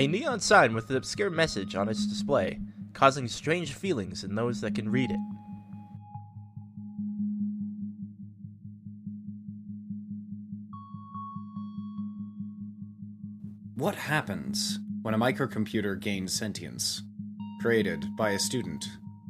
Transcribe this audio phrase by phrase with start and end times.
[0.00, 2.58] A neon sign with an obscure message on its display,
[2.94, 5.20] causing strange feelings in those that can read it.
[13.74, 17.02] What happens when a microcomputer gains sentience,
[17.60, 18.82] created by a student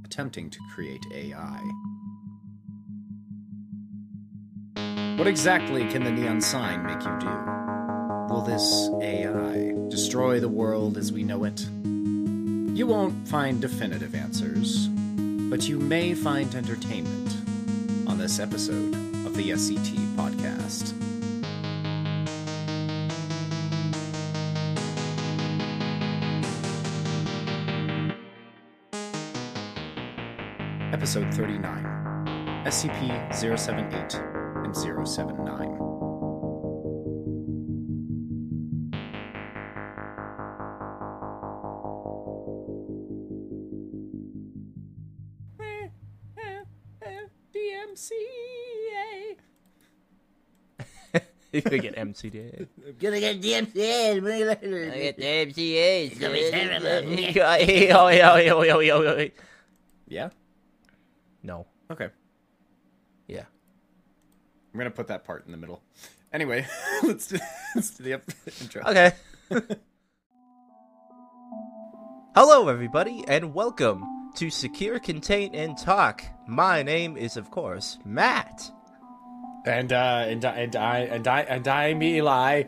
[0.05, 1.60] attempting to create AI?
[5.16, 7.59] What exactly can the neon sign make you do?
[8.30, 11.62] Will this AI destroy the world as we know it?
[11.83, 14.87] You won't find definitive answers,
[15.51, 17.37] but you may find entertainment
[18.09, 18.95] on this episode
[19.27, 20.95] of the SCT podcast.
[30.92, 34.15] Episode 39 SCP 078
[34.65, 34.77] and
[35.09, 35.70] 079.
[51.64, 52.66] You could get MCDA.
[52.98, 54.16] Gonna get DMCA.
[54.92, 56.19] I get the MCA.
[56.19, 57.11] gonna be terrible.
[60.08, 60.31] Yeah?
[61.42, 61.66] No.
[61.91, 62.08] Okay.
[63.28, 63.44] Yeah.
[64.72, 65.83] I'm gonna put that part in the middle.
[66.33, 66.66] Anyway,
[67.03, 67.38] let's do,
[67.75, 68.83] let's do the ep- intro.
[68.86, 69.12] Okay.
[72.34, 74.05] Hello, everybody, and welcome
[74.36, 76.22] to Secure, Contain, and Talk.
[76.47, 78.70] My name is, of course, Matt.
[79.64, 82.64] And uh, and and I and I and I'm Eli.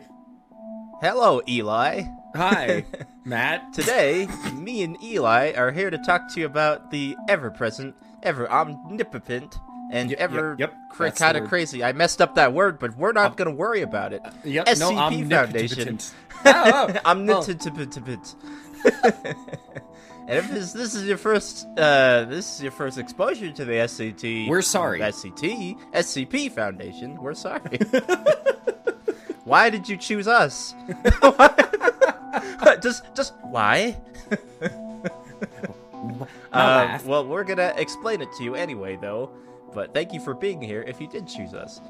[1.01, 2.03] Hello, Eli.
[2.35, 2.85] Hi,
[3.25, 3.73] Matt.
[3.73, 9.55] Today, me and Eli are here to talk to you about the ever-present, ever omnipotent,
[9.91, 11.83] and Yep, ever yep, cra- kind of crazy.
[11.83, 14.21] I messed up that word, but we're not going to worry about it.
[14.43, 14.67] Yep.
[14.67, 15.99] SCP no, I'm Foundation.
[16.45, 16.99] Oh, oh.
[17.05, 18.35] Omnipotent.
[20.25, 23.73] And if this, this is your first, uh, this is your first exposure to the
[23.73, 24.99] SCT, We're sorry.
[24.99, 27.21] SCT, SCP Foundation.
[27.21, 27.79] We're sorry.
[29.43, 30.75] why did you choose us?
[32.81, 33.97] just, just why?
[36.53, 39.29] Uh, well, we're gonna explain it to you anyway, though.
[39.73, 40.83] But thank you for being here.
[40.87, 41.81] If you did choose us,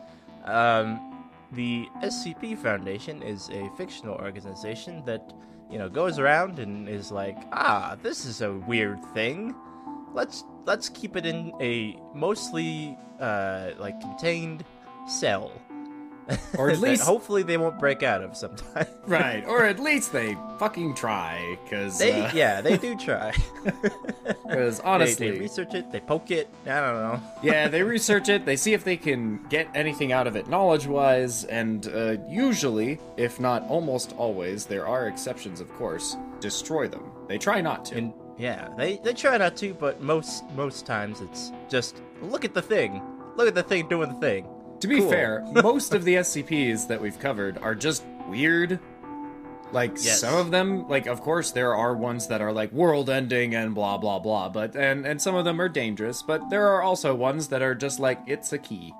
[0.46, 5.34] um, the SCP Foundation is a fictional organization that
[5.70, 9.56] you know goes around and is like, ah, this is a weird thing.
[10.14, 14.64] Let's let's keep it in a mostly uh, like contained
[15.08, 15.52] cell,
[16.58, 18.86] Or at least hopefully they won't break out of sometime.
[19.08, 19.44] right.
[19.48, 23.34] Or at least they fucking try, because They uh, yeah, they do try.
[24.48, 26.48] Because honestly, they, research it, they poke it.
[26.66, 27.22] I don't know.
[27.42, 28.46] yeah, they research it.
[28.46, 33.40] They see if they can get anything out of it knowledge-wise, and uh, usually, if
[33.40, 36.16] not almost always, there are exceptions, of course.
[36.40, 37.12] Destroy them.
[37.28, 37.98] They try not to.
[37.98, 42.54] And yeah, they they try not to, but most most times it's just look at
[42.54, 43.02] the thing,
[43.36, 44.46] look at the thing doing the thing.
[44.82, 45.10] To be Cool.
[45.10, 48.80] fair, most of the SCPs that we've covered are just weird.
[49.72, 50.20] Like Yes.
[50.20, 53.74] some of them, like of course there are ones that are like world ending and
[53.74, 57.16] blah blah blah, but and and some of them are dangerous, but there are also
[57.16, 58.94] ones that are just like it's a key.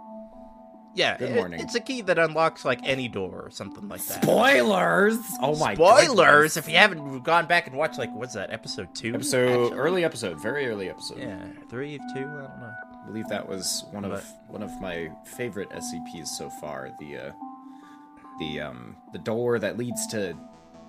[0.96, 1.60] Yeah, Good it- morning.
[1.60, 4.24] it's a key that unlocks like any door or something like that.
[4.24, 5.18] Spoilers!
[5.42, 6.16] Oh my Spoilers!
[6.16, 6.58] goodness.
[6.58, 9.14] If you haven't gone back and watched like what's that episode two?
[9.16, 9.78] Episode actually?
[9.80, 11.20] early episode, very early episode.
[11.20, 12.20] Yeah, three, two.
[12.20, 12.74] I don't know.
[13.04, 16.90] I believe that was one of one of my favorite SCPs so far.
[17.00, 17.32] The uh,
[18.40, 20.38] the um the door that leads to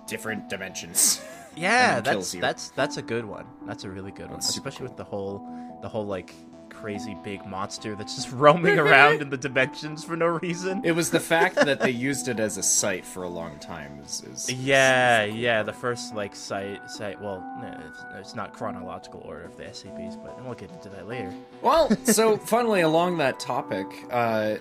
[0.07, 1.21] different dimensions.
[1.57, 3.45] Yeah, And then kills that's that's that's a good one.
[3.65, 5.39] That's a really good one, That's super especially with the whole
[5.81, 6.33] the whole like
[6.81, 10.81] crazy big monster that's just roaming around in the dimensions for no reason.
[10.83, 13.99] It was the fact that they used it as a site for a long time.
[14.03, 15.63] Is, is Yeah, yeah.
[15.63, 17.21] The first like site, site.
[17.21, 21.07] Well, no, it's, it's not chronological order of the SCPs, but we'll get into that
[21.07, 21.33] later.
[21.61, 24.55] Well, so funnily along that topic, uh,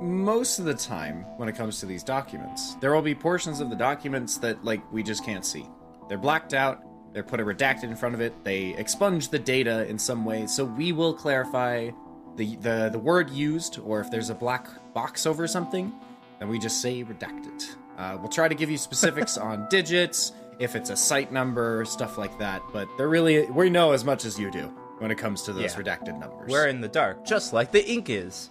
[0.00, 3.70] most of the time when it comes to these documents, there will be portions of
[3.70, 5.66] the documents that like we just can't see.
[6.08, 6.82] They're blacked out.
[7.14, 8.34] They're put a redacted in front of it.
[8.44, 10.46] They expunge the data in some way.
[10.46, 11.90] So we will clarify
[12.36, 15.92] the the the word used, or if there's a black box over something,
[16.40, 17.76] then we just say redacted.
[17.96, 22.18] Uh, we'll try to give you specifics on digits, if it's a site number, stuff
[22.18, 22.60] like that.
[22.72, 24.66] But they're really we know as much as you do
[24.98, 25.80] when it comes to those Yeah.
[25.82, 26.50] redacted numbers.
[26.50, 28.50] We're in the dark, just like the ink is.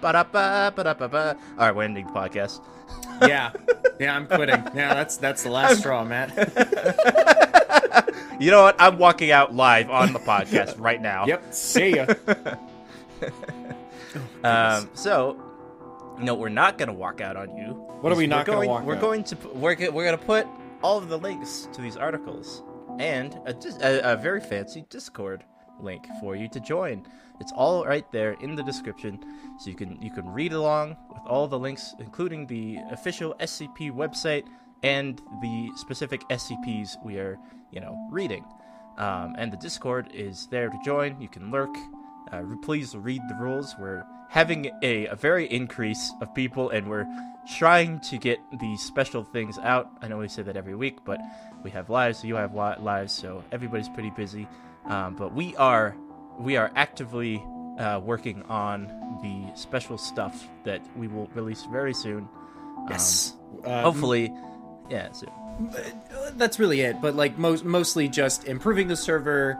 [0.00, 1.36] Ba-da-ba, ba-da-ba-ba.
[1.58, 2.60] All right, we're ending the podcast.
[3.22, 3.52] yeah,
[3.98, 4.62] yeah, I'm quitting.
[4.74, 6.32] Yeah, that's that's the last straw, Matt.
[8.38, 8.76] You know what?
[8.78, 11.24] I'm walking out live on the podcast right now.
[11.26, 12.04] yep, see ya.
[14.44, 15.40] Um, so,
[16.18, 17.72] no, we're not gonna walk out on you.
[18.02, 19.00] What are we not gonna walk We're out?
[19.00, 19.36] going to.
[19.54, 20.46] We're we're gonna put
[20.82, 22.62] all of the links to these articles
[22.98, 25.42] and a, a, a very fancy Discord
[25.80, 27.06] link for you to join.
[27.40, 29.18] It's all right there in the description,
[29.58, 33.92] so you can you can read along with all the links, including the official SCP
[33.92, 34.44] website
[34.82, 37.38] and the specific SCPs we are
[37.70, 38.44] you know reading.
[38.98, 41.20] Um, and the Discord is there to join.
[41.20, 41.74] You can lurk.
[42.32, 43.74] Uh, please read the rules.
[43.78, 47.06] We're having a, a very increase of people, and we're
[47.58, 49.90] trying to get the special things out.
[50.02, 51.20] I know we say that every week, but
[51.62, 54.48] we have lives, so you have lives, so everybody's pretty busy.
[54.86, 55.96] Um, but we are
[56.38, 57.42] we are actively
[57.78, 58.86] uh, working on
[59.22, 62.28] the special stuff that we will release very soon.
[62.90, 63.34] Yes.
[63.64, 64.32] Um, Uh, hopefully,
[64.90, 65.10] yeah.
[65.12, 65.30] Soon.
[65.58, 69.56] Uh, that's really it but like most mostly just improving the server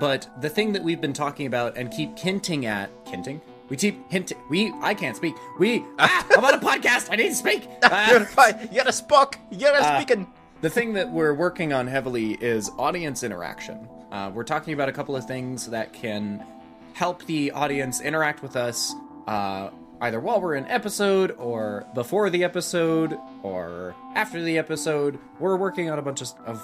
[0.00, 4.10] but the thing that we've been talking about and keep hinting at hinting we keep
[4.10, 7.68] hinting we i can't speak we ah, i'm on a podcast i need to speak
[8.08, 8.52] You're Uh.
[8.72, 9.36] You gotta spook.
[9.50, 10.26] You gotta Uh, speaking.
[10.62, 14.92] the thing that we're working on heavily is audience interaction uh, we're talking about a
[14.92, 16.46] couple of things that can
[16.92, 18.94] help the audience interact with us
[19.26, 19.70] uh,
[20.02, 25.18] either while we're in episode or before the episode or after the episode.
[25.40, 26.62] We're working on a bunch of, of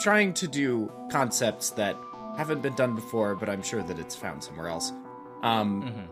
[0.00, 1.96] trying to do concepts that
[2.36, 4.92] haven't been done before but i'm sure that it's found somewhere else.
[5.42, 6.08] Um,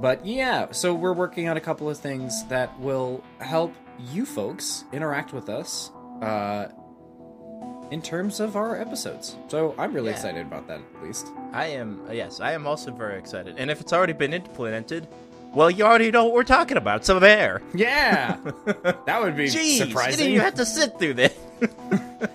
[0.00, 3.74] but yeah so we're working on a couple of things that will help
[4.12, 5.90] you folks interact with us
[6.22, 6.68] uh,
[7.90, 10.16] in terms of our episodes so i'm really Yeah.
[10.16, 12.00] excited about that at least I am.
[12.08, 13.54] uh, Yes, I am also very excited.
[13.56, 15.06] And if it's already been implemented,
[15.54, 17.04] well, you already know what we're talking about.
[17.06, 17.62] Some air.
[17.72, 18.36] yeah
[19.06, 21.32] that would be Jeez, you didn't surprising even have to sit through this.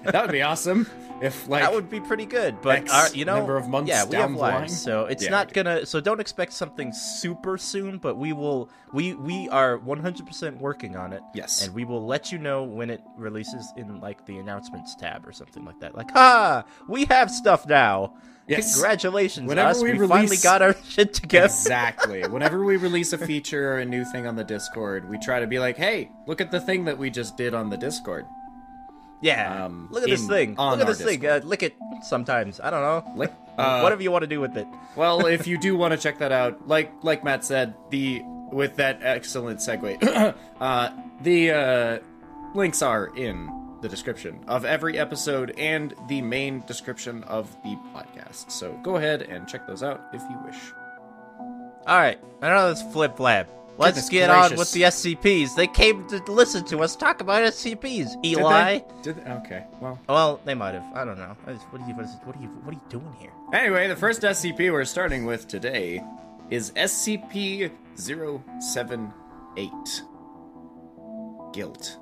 [0.06, 0.88] that would be awesome
[1.22, 2.62] if like that would be pretty good.
[2.62, 4.70] But our, you know, number of months yeah, we down have lives, line?
[4.70, 5.86] so it's Yeah, not gonna.
[5.86, 7.98] So don't expect something super soon.
[7.98, 8.70] But we will.
[8.94, 11.22] We we are 100% working on it.
[11.34, 11.66] Yes.
[11.66, 15.32] and we will let you know when it releases in like the announcements tab or
[15.32, 15.96] something like that.
[15.96, 18.14] Like, ah, we have stuff now.
[18.48, 18.74] Yes.
[18.74, 19.82] Congratulations, Whenever us.
[19.82, 21.46] we We, finally got our shit together.
[21.46, 25.40] exactly whenever we release a feature or a new thing on the discord we try
[25.40, 28.26] to be like hey look at the thing that we just did on the discord
[29.22, 29.66] Yeah.
[29.66, 30.56] Um, look at this thing.
[30.56, 31.26] Look at this thing.
[31.26, 32.60] Uh, lick it sometimes.
[32.60, 33.14] I don't know.
[33.16, 34.66] Lick- uh, Whatever you want to do with it.
[34.96, 38.22] well if you do want to check that out like like matt said the
[38.52, 40.90] with that excellent segue uh
[41.22, 42.00] the uh
[42.56, 43.50] links are in
[43.82, 49.22] the description of every episode and the main description of the podcast so go ahead
[49.22, 50.58] and check those out if you wish
[51.86, 52.20] All right.
[52.42, 53.50] I know this flip flap.
[53.82, 55.56] Let's get on with the SCPs.
[55.56, 58.22] They came to listen to us talk about SCPs.
[58.22, 58.80] Did Eli.
[58.80, 59.32] they- Did they?
[59.32, 60.86] okay well Well, they might have.
[60.96, 61.36] I don't know.
[61.44, 61.96] What are you?
[61.96, 62.48] What, is, what are you?
[62.48, 63.32] What are you doing here?
[63.54, 66.04] Anyway, the first SCP we're starting with today
[66.50, 70.04] is SCP 078
[71.54, 71.98] Guilt.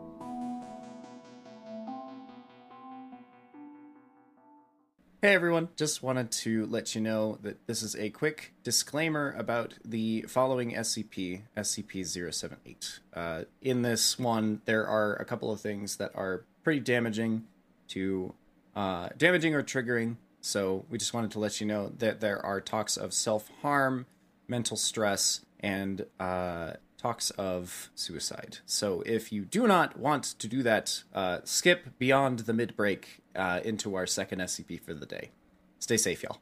[5.22, 9.74] Hey everyone, just wanted to let you know that this is a quick disclaimer about
[9.84, 13.02] the following SCP, SCP 078.
[13.14, 17.44] Uh, in this one, there are a couple of things that are pretty damaging
[17.90, 18.34] to
[18.78, 20.16] uh, damaging or triggering.
[20.40, 24.06] So we just wanted to let you know that there are talks of self harm,
[24.48, 28.60] mental stress, and uh, talks of suicide.
[28.66, 33.20] So if you do not want to do that, uh, skip beyond the mid break
[33.40, 35.32] uh, into our second SCP for the day.
[35.80, 36.40] Stay safe, y'all.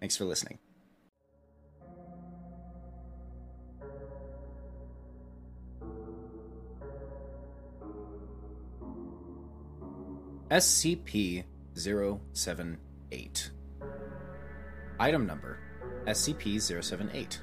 [0.00, 0.58] Thanks for listening.
[10.50, 11.44] SCP
[11.74, 13.50] 078.
[15.00, 15.58] Item number
[16.06, 17.40] SCP 078.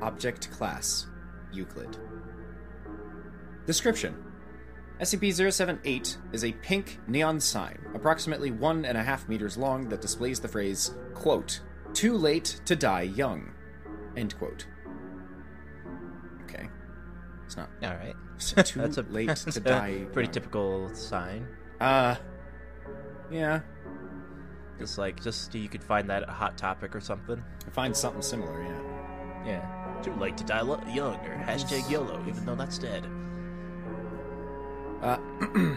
[0.00, 1.06] Object Class
[1.52, 1.98] Euclid.
[3.66, 4.25] Description
[5.00, 10.00] SCP 078 is a pink neon sign, approximately one and a half meters long, that
[10.00, 11.60] displays the phrase, quote,
[11.92, 13.52] too late to die young,
[14.16, 14.66] end quote.
[16.44, 16.68] Okay.
[17.44, 18.14] It's not All right.
[18.38, 20.06] too That's a late that's to a die.
[20.12, 20.32] Pretty young.
[20.32, 21.46] typical sign.
[21.78, 22.16] Uh,
[23.30, 23.60] yeah.
[24.78, 27.42] Just like, just you could find that a hot topic or something.
[27.72, 28.80] Find something similar, yeah.
[29.46, 30.00] Yeah.
[30.02, 33.06] Too late to die lo- young or hashtag YOLO, even though that's dead.
[35.06, 35.18] Uh,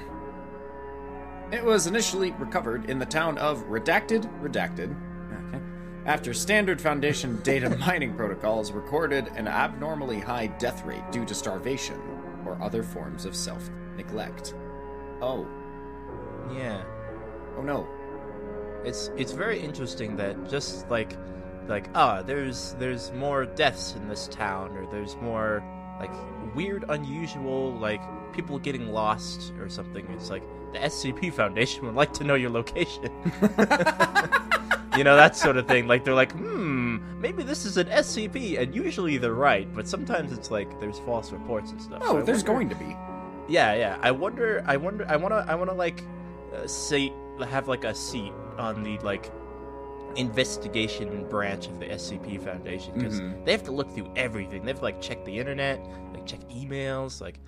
[1.52, 4.96] it was initially recovered in the town of Redacted, Redacted,
[5.32, 5.64] okay,
[6.06, 12.02] after Standard Foundation data mining protocols recorded an abnormally high death rate due to starvation
[12.44, 14.56] or other forms of self neglect.
[15.22, 15.48] Oh,
[16.52, 16.82] Yeah.
[17.56, 17.88] oh no.
[18.84, 21.18] It's it's very interesting that just like
[21.68, 25.62] like ah there's there's more deaths in this town or there's more
[26.00, 26.12] like
[26.56, 28.02] weird, unusual, like
[28.34, 30.06] people getting lost or something.
[30.16, 33.12] It's like the SCP Foundation would like to know your location.
[34.98, 35.88] you know that sort of thing.
[35.88, 40.32] Like they're like, hmm, maybe this is an SCP, and usually they're right, but sometimes
[40.32, 42.02] it's like there's false reports and stuff.
[42.06, 42.96] Oh, I there's wonder- going to be.
[43.48, 43.98] yeah, yeah.
[44.02, 44.64] I wonder.
[44.66, 45.06] I wonder.
[45.08, 45.46] I wanna.
[45.48, 46.04] I wanna like,
[46.56, 47.14] uh, say
[47.48, 49.32] have like a seat on the like
[50.16, 53.46] investigation branch of the SCP Foundation because Mhm.
[53.46, 54.62] they have to look through everything.
[54.64, 55.80] They have to like check the internet,
[56.14, 57.40] like check emails, like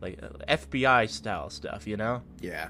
[0.00, 1.86] like uh, FBI style stuff.
[1.86, 2.22] You know?
[2.40, 2.68] Yeah.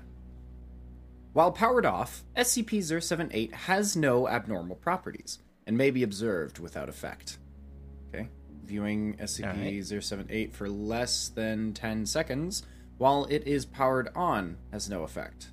[1.33, 7.39] While powered off, SCP-078 has no abnormal properties and may be observed without effect.
[8.15, 8.29] Okay.
[8.65, 12.63] Viewing SCP-078 for less than 10 seconds
[12.99, 15.51] while it is powered on has no effect,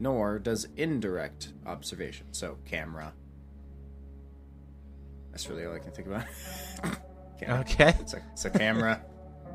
[0.00, 3.14] nor does indirect observation, so camera.
[5.30, 6.24] That's really all I can think about.
[7.40, 7.60] Camera.
[7.60, 7.94] Okay.
[8.00, 9.00] It's a, it's a camera.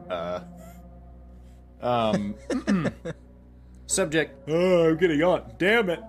[0.10, 0.39] uh,
[1.82, 2.36] um,
[3.86, 4.50] subject.
[4.50, 5.53] Oh, I'm getting on.
[5.60, 6.00] Damn it.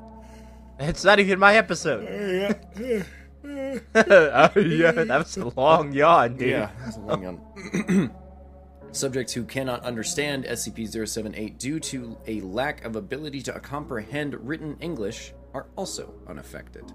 [0.78, 2.06] It's not even my episode.
[3.46, 6.48] oh, yeah, that was a long yawn, dude.
[6.48, 8.10] Yeah, that's a long one.
[8.92, 15.32] Subjects who cannot understand SCP-078 due to a lack of ability to comprehend written English
[15.52, 16.90] are also unaffected.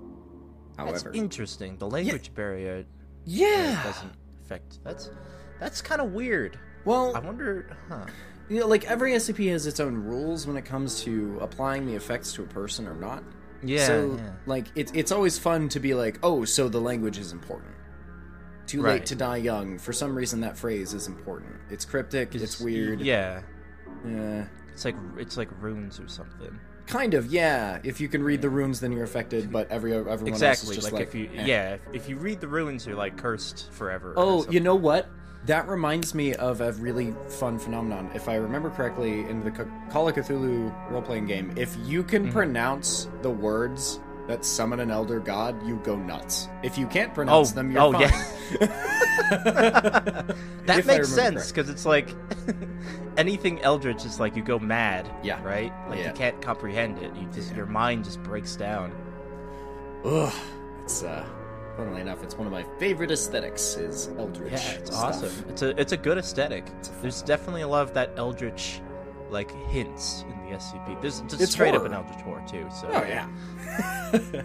[0.78, 1.78] That's However, interesting.
[1.78, 2.86] The language barrier
[3.26, 3.82] yeah.
[3.84, 4.12] doesn't
[4.44, 4.84] affect.
[4.84, 5.10] That's
[5.60, 6.58] that's kind of weird.
[6.86, 8.06] Well, I wonder, huh?
[8.50, 11.94] you know, like every SCP has its own rules when it comes to applying the
[11.96, 13.24] effects to a person or not.
[13.64, 14.32] Yeah, so yeah.
[14.48, 17.76] like it's it's always fun to be like, oh, so the language is important.
[18.66, 18.94] Too Right.
[18.94, 19.78] late to die young.
[19.78, 21.54] For some reason, that phrase is important.
[21.70, 22.34] It's cryptic.
[22.34, 23.02] It's weird.
[23.02, 23.42] Yeah,
[24.06, 24.46] Yeah.
[24.74, 26.60] it's like it's like runes or something.
[26.92, 27.28] Kind of.
[27.32, 27.80] Yeah.
[27.84, 29.50] If you can read the runes, then you're affected.
[29.52, 31.46] But every everyone else is just Like, like, if you, eh.
[31.46, 34.14] yeah, if, if you read the runes, you're like cursed forever.
[34.18, 35.08] Oh, you know what?
[35.46, 38.12] That reminds me of a really fun phenomenon.
[38.14, 39.52] If I remember correctly, in the
[39.90, 42.32] Call of Cthulhu role playing game, if you can Mm-hmm.
[42.34, 46.48] pronounce the words that summon an elder god, you go nuts.
[46.62, 48.12] If you can't pronounce Oh, them, you're oh, fine.
[50.66, 52.10] that makes sense because it's like
[53.18, 55.10] anything eldritch is like you go mad.
[55.24, 55.42] Yeah.
[55.44, 55.72] Right.
[55.90, 56.08] Like Yeah.
[56.08, 57.16] you can't comprehend it.
[57.16, 58.92] You just your mind just breaks down.
[60.06, 60.34] Ugh.
[60.84, 61.26] It's uh,
[61.78, 63.76] funnily enough, it's one of my favorite aesthetics.
[63.78, 64.52] Is eldritch.
[64.54, 65.04] Yeah, it's stuff.
[65.16, 65.46] awesome.
[65.50, 66.66] It's a it's a good aesthetic.
[67.02, 68.82] There's definitely a lot of that eldritch
[69.30, 71.00] like hints in the SCP.
[71.02, 72.68] There's just It's straight up an eldritch horror too.
[72.80, 73.28] So Oh yeah.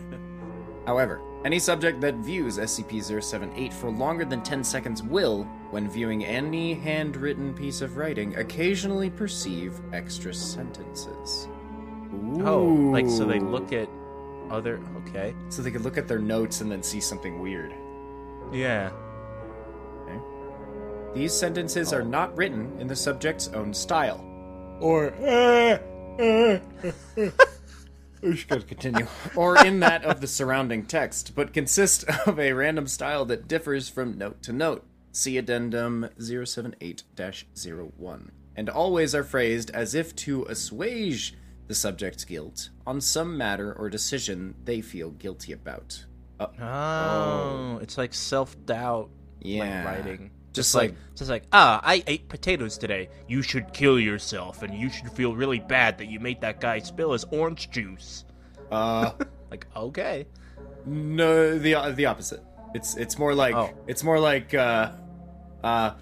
[0.87, 6.75] However, any subject that views SCP-078 for longer than 10 seconds will, when viewing any
[6.75, 11.49] handwritten piece of writing, occasionally perceive extra sentences.
[12.45, 13.89] Oh, like so they look at
[14.51, 14.81] other.
[15.09, 15.35] Okay.
[15.49, 17.75] so they could look at their notes and then see something weird.
[18.53, 18.91] Yeah.
[21.15, 22.07] These sentences are Oh.
[22.07, 24.21] not written in the subject's own style.
[24.81, 25.79] Or uh,
[26.23, 26.59] uh,
[28.27, 29.07] we should continue.
[29.37, 33.89] or in that of the surrounding text, but consist of a random style that differs
[33.89, 34.85] from note to note.
[35.13, 38.31] See addendum 078-01.
[38.59, 41.35] And always are phrased as if to assuage
[41.69, 46.05] the subject's guilt on some matter or decision they feel guilty about.
[46.39, 49.11] Uh, Oh, it's like self doubt.
[49.41, 49.85] Yeah.
[49.85, 50.31] Like writing.
[50.57, 53.09] Just Just like, like- just like, ah, I ate potatoes today.
[53.29, 56.79] You should kill yourself, and you should feel really bad that you made that guy
[56.81, 58.25] spill his orange juice.
[58.73, 59.13] uh,
[59.51, 60.27] Like, okay,
[60.85, 62.43] No, the the opposite.
[62.75, 63.71] It's it's more like Oh.
[63.87, 64.91] it's more like uh,
[65.63, 65.93] uh,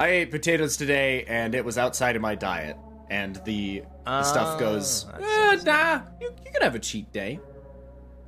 [0.00, 2.76] I ate potatoes today and it was outside of my diet,
[3.10, 5.06] and the, the stuff goes.
[5.12, 5.18] Ah,
[5.52, 7.38] Eh, nah, you, you can have a cheat day.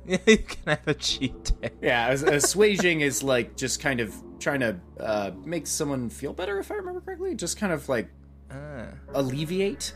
[0.25, 1.71] you can have a cheat day.
[1.81, 6.59] Yeah, as, assuaging is like just kind of trying to uh, make someone feel better,
[6.59, 7.35] if I remember correctly.
[7.35, 8.09] Just kind of like
[8.51, 8.87] Ah.
[9.13, 9.93] alleviate.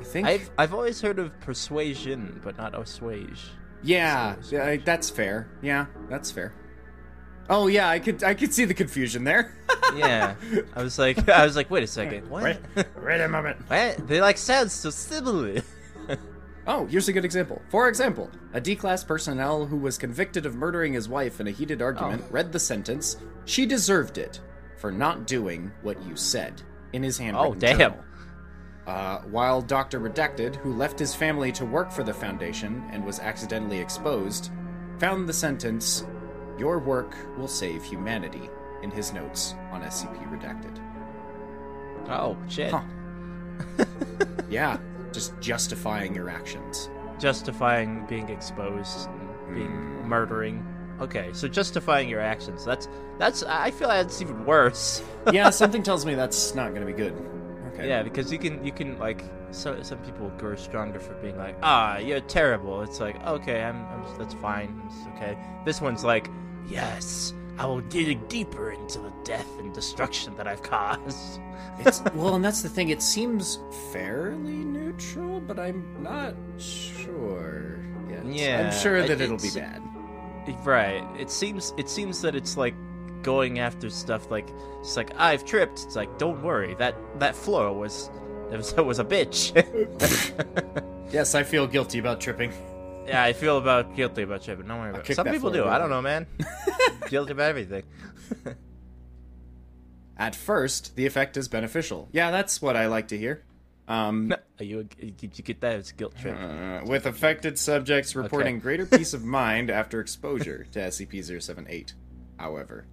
[0.00, 0.26] I think.
[0.26, 3.40] I've I've always heard of persuasion, but not assuage.
[3.82, 5.48] Yeah, So- yeah, that's fair.
[5.62, 6.54] Yeah, that's fair.
[7.50, 9.52] Oh yeah, I could I could see the confusion there.
[9.96, 10.34] Yeah,
[10.74, 12.42] I was like, I was like, wait a second, what?
[12.42, 13.58] Wait, wait a moment.
[13.68, 14.08] what?
[14.08, 15.62] They like sound so similar.
[16.66, 17.60] Oh, here's a good example.
[17.68, 21.82] For example, a D-class personnel who was convicted of murdering his wife in a heated
[21.82, 22.32] argument Oh.
[22.32, 24.40] read the sentence, "She deserved it
[24.78, 26.62] for not doing what you said,"
[26.94, 27.78] in his handwritten Oh, damn.
[27.78, 27.98] journal.
[28.86, 30.00] Uh, while Dr.
[30.00, 34.50] Redacted, who left his family to work for the Foundation and was accidentally exposed,
[34.98, 36.04] found the sentence,
[36.56, 38.48] Your work will save humanity,
[38.82, 40.78] in his notes on SCP Redacted.
[42.08, 42.70] oh shit!
[42.70, 42.82] Huh.
[44.48, 44.76] Yeah,
[45.14, 46.90] just justifying your actions.
[47.18, 50.04] Justifying being exposed, and being Mm.
[50.06, 50.66] murdering.
[51.00, 52.64] Okay, so justifying your actions.
[52.64, 53.42] That's that's.
[53.44, 55.02] I feel that's even worse.
[55.32, 57.14] yeah, something tells me that's not going to be good.
[57.72, 57.88] Okay.
[57.88, 61.56] Yeah, because you can you can like so, some people grow stronger for being like
[61.62, 62.82] ah you're terrible.
[62.82, 65.36] It's like okay I'm, I'm that's fine it's okay.
[65.64, 66.28] This one's like
[66.68, 71.40] yes I will dig deeper into the death and destruction that I've caused.
[71.80, 72.90] It's well, and that's the thing.
[72.90, 73.58] It seems
[73.92, 77.84] fairly neutral, but I'm not sure.
[78.08, 78.24] Yet.
[78.26, 79.82] Yeah, I'm sure that it'll be bad.
[80.64, 81.04] Right.
[81.18, 82.74] It seems it seems that it's like
[83.22, 85.82] going after stuff like it's like I've tripped.
[85.82, 88.08] It's like don't worry that that floor was
[88.52, 89.50] it was, it was a bitch.
[91.14, 92.52] Yes, I feel guilty about tripping.
[93.06, 95.14] Yeah, I feel about guilty about shit, but Don't worry about it.
[95.14, 95.68] Some people floor do.
[95.68, 96.26] I don't know, man.
[97.08, 97.84] guilty about everything.
[100.16, 102.08] At first, the effect is beneficial.
[102.12, 103.42] Yeah, that's what I like to hear.
[103.88, 104.84] Um, Are you?
[104.84, 105.76] Did you get that?
[105.76, 106.36] It's a guilt trip.
[106.40, 108.62] uh, with affected subjects reporting Okay.
[108.62, 111.92] greater peace of mind after exposure to SCP-078.
[112.38, 112.86] However,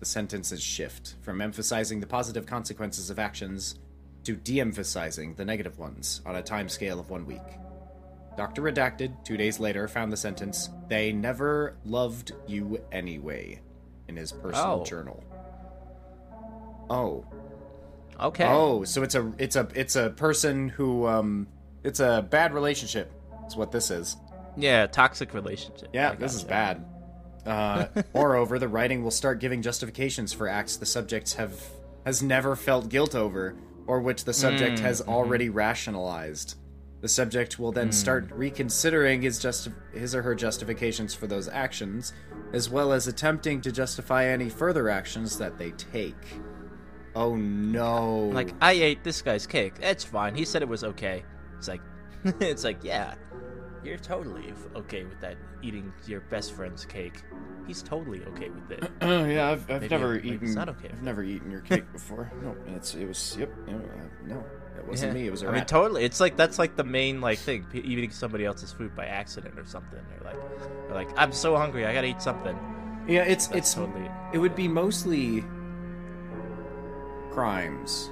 [0.00, 3.78] the sentences shift from emphasizing the positive consequences of actions
[4.24, 7.40] to de-emphasizing the negative ones on a time scale of one week.
[8.36, 8.62] Dr.
[8.62, 13.60] Redacted, two days later, found the sentence, They never loved you anyway,
[14.08, 14.84] in his personal Oh.
[14.84, 15.22] journal.
[16.90, 17.24] Oh.
[18.20, 18.44] Okay.
[18.46, 21.48] Oh, so it's a it's a it's a person who um
[21.82, 23.10] it's a bad relationship.
[23.46, 24.16] Is what this is.
[24.56, 25.88] Yeah, toxic relationship.
[25.92, 26.80] Yeah, I this is gotcha.
[27.44, 27.46] bad.
[27.96, 31.60] Uh, moreover, the writing will start giving justifications for acts the subjects have
[32.06, 36.54] has never felt guilt over, or which the subject has already rationalized.
[37.04, 42.14] The subject will then start reconsidering his just his or her justifications for those actions,
[42.54, 46.40] as well as attempting to justify any further actions that they take.
[47.14, 48.30] Oh no!
[48.32, 49.74] Like I ate this guy's cake.
[49.82, 50.34] It's fine.
[50.34, 51.24] He said it was okay.
[51.58, 51.82] It's like,
[52.40, 53.16] it's like yeah,
[53.84, 57.22] you're totally okay with that eating your best friend's cake.
[57.66, 58.90] He's totally okay with it.
[59.02, 60.46] Oh yeah, I've, I've Maybe- never maybe eaten.
[60.46, 62.32] it's not okay I've with never eaten your cake before.
[62.42, 63.50] No, it's it was yep.
[63.66, 64.44] No, uh, no
[64.78, 65.20] it wasn't Yeah.
[65.22, 65.26] me.
[65.28, 66.04] It was a I mean, totally.
[66.04, 67.66] It's like that's like the main like thing.
[67.72, 69.98] Eating somebody else's food by accident or something.
[70.20, 70.36] Or like,
[70.90, 71.86] or like I'm so hungry.
[71.86, 72.58] I gotta eat something.
[73.08, 74.10] yeah, it's That's it's totally.
[74.32, 75.44] it would be mostly
[77.30, 78.10] crimes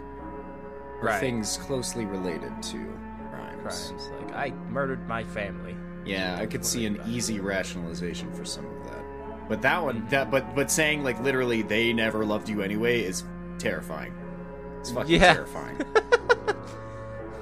[1.00, 1.20] or Right.
[1.20, 2.78] things closely related to
[3.30, 3.62] crimes.
[3.92, 4.10] crimes.
[4.20, 5.76] Like I murdered my family.
[6.04, 7.10] Yeah, I could see an about it.
[7.12, 9.04] easy rationalization for some of that.
[9.48, 10.10] But that one, Mhm.
[10.10, 13.24] that but but saying like literally they never loved you anyway is
[13.58, 14.12] terrifying.
[14.80, 15.34] It's fucking Yeah.
[15.34, 15.76] terrifying.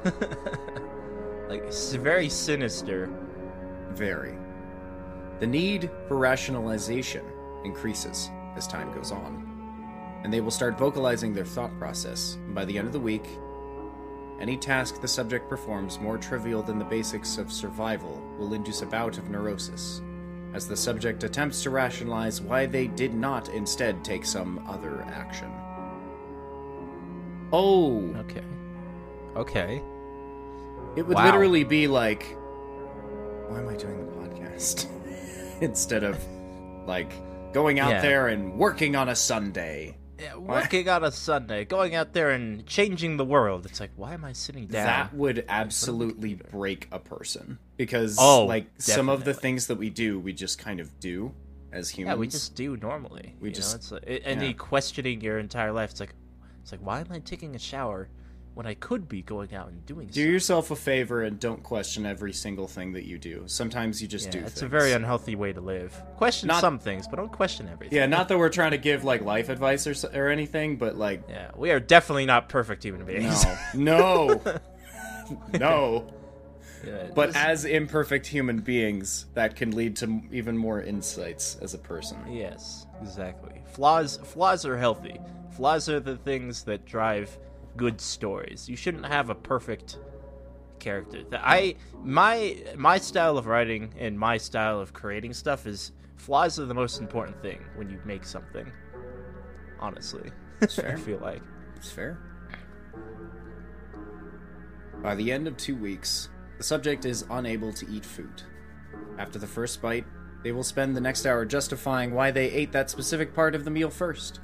[1.48, 3.10] like it's very sinister.
[3.90, 4.36] Very.
[5.40, 7.24] The need for rationalization
[7.64, 12.34] increases as time goes on, and they will start vocalizing their thought process.
[12.46, 13.26] And by the end of the week,
[14.40, 18.86] any task the subject performs more trivial than the basics of survival will induce a
[18.86, 20.00] bout of neurosis,
[20.54, 25.50] as the subject attempts to rationalize why they did not instead take some other action.
[27.52, 28.44] Oh, Okay.
[29.36, 29.82] Okay.
[30.96, 31.24] It would Wow.
[31.26, 32.22] literally be like,
[33.48, 34.86] why am I doing the podcast?
[35.60, 36.18] Instead of,
[36.86, 37.12] like,
[37.52, 38.00] going out Yeah.
[38.02, 39.96] there and working on a Sunday.
[40.18, 43.64] Yeah, working on a Sunday, going out there and changing the world.
[43.64, 44.84] It's like, why am I sitting down?
[44.84, 47.58] That would absolutely break a person.
[47.78, 51.32] Because, Oh, like, some of the things that we do, we just kind of do
[51.72, 52.14] as humans.
[52.16, 53.34] yeah, we just do normally.
[53.40, 53.76] We you just- know?
[53.76, 54.52] it's like, and yeah.
[54.52, 55.90] questioning your entire life.
[55.92, 56.14] It's like,
[56.62, 58.08] it's like, why am I taking a shower
[58.60, 60.08] when I could be going out and doing?
[60.08, 60.32] Do something?
[60.32, 63.44] yourself a favor and don't question every single thing that you do.
[63.46, 65.94] Sometimes you just Yeah, do it's a very unhealthy way to live.
[66.18, 67.96] Question Not- some things, but don't question everything.
[67.96, 71.22] Yeah, not that we're trying to give, like, life advice or, or anything, but, like,
[71.26, 73.46] Yeah, we are definitely not perfect human beings.
[73.72, 74.28] no.
[74.42, 74.42] No.
[75.58, 76.06] no.
[76.86, 81.72] Yeah, But just- as imperfect human beings, that can lead to even more insights as
[81.72, 82.18] a person.
[82.30, 83.62] Yes, exactly.
[83.72, 85.18] Flaws flaws are healthy.
[85.56, 87.38] Flaws are the things that drive
[87.76, 88.68] good stories.
[88.68, 89.98] You shouldn't have a perfect
[90.78, 91.24] character.
[91.32, 96.66] I my my style of writing and my style of creating stuff is flaws are
[96.66, 98.70] the most important thing when you make something.
[99.78, 100.30] Honestly.
[100.68, 100.92] fair.
[100.92, 101.42] I feel like.
[101.76, 102.18] It's fair.
[105.02, 106.28] By the end of two weeks,
[106.58, 108.42] the subject is unable to eat food.
[109.18, 110.04] After the first bite,
[110.42, 113.70] they will spend the next hour justifying why they ate that specific part of the
[113.70, 114.40] meal first.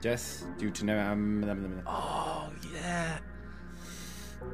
[0.00, 0.98] Death due to no.
[0.98, 3.18] Um, Oh yeah.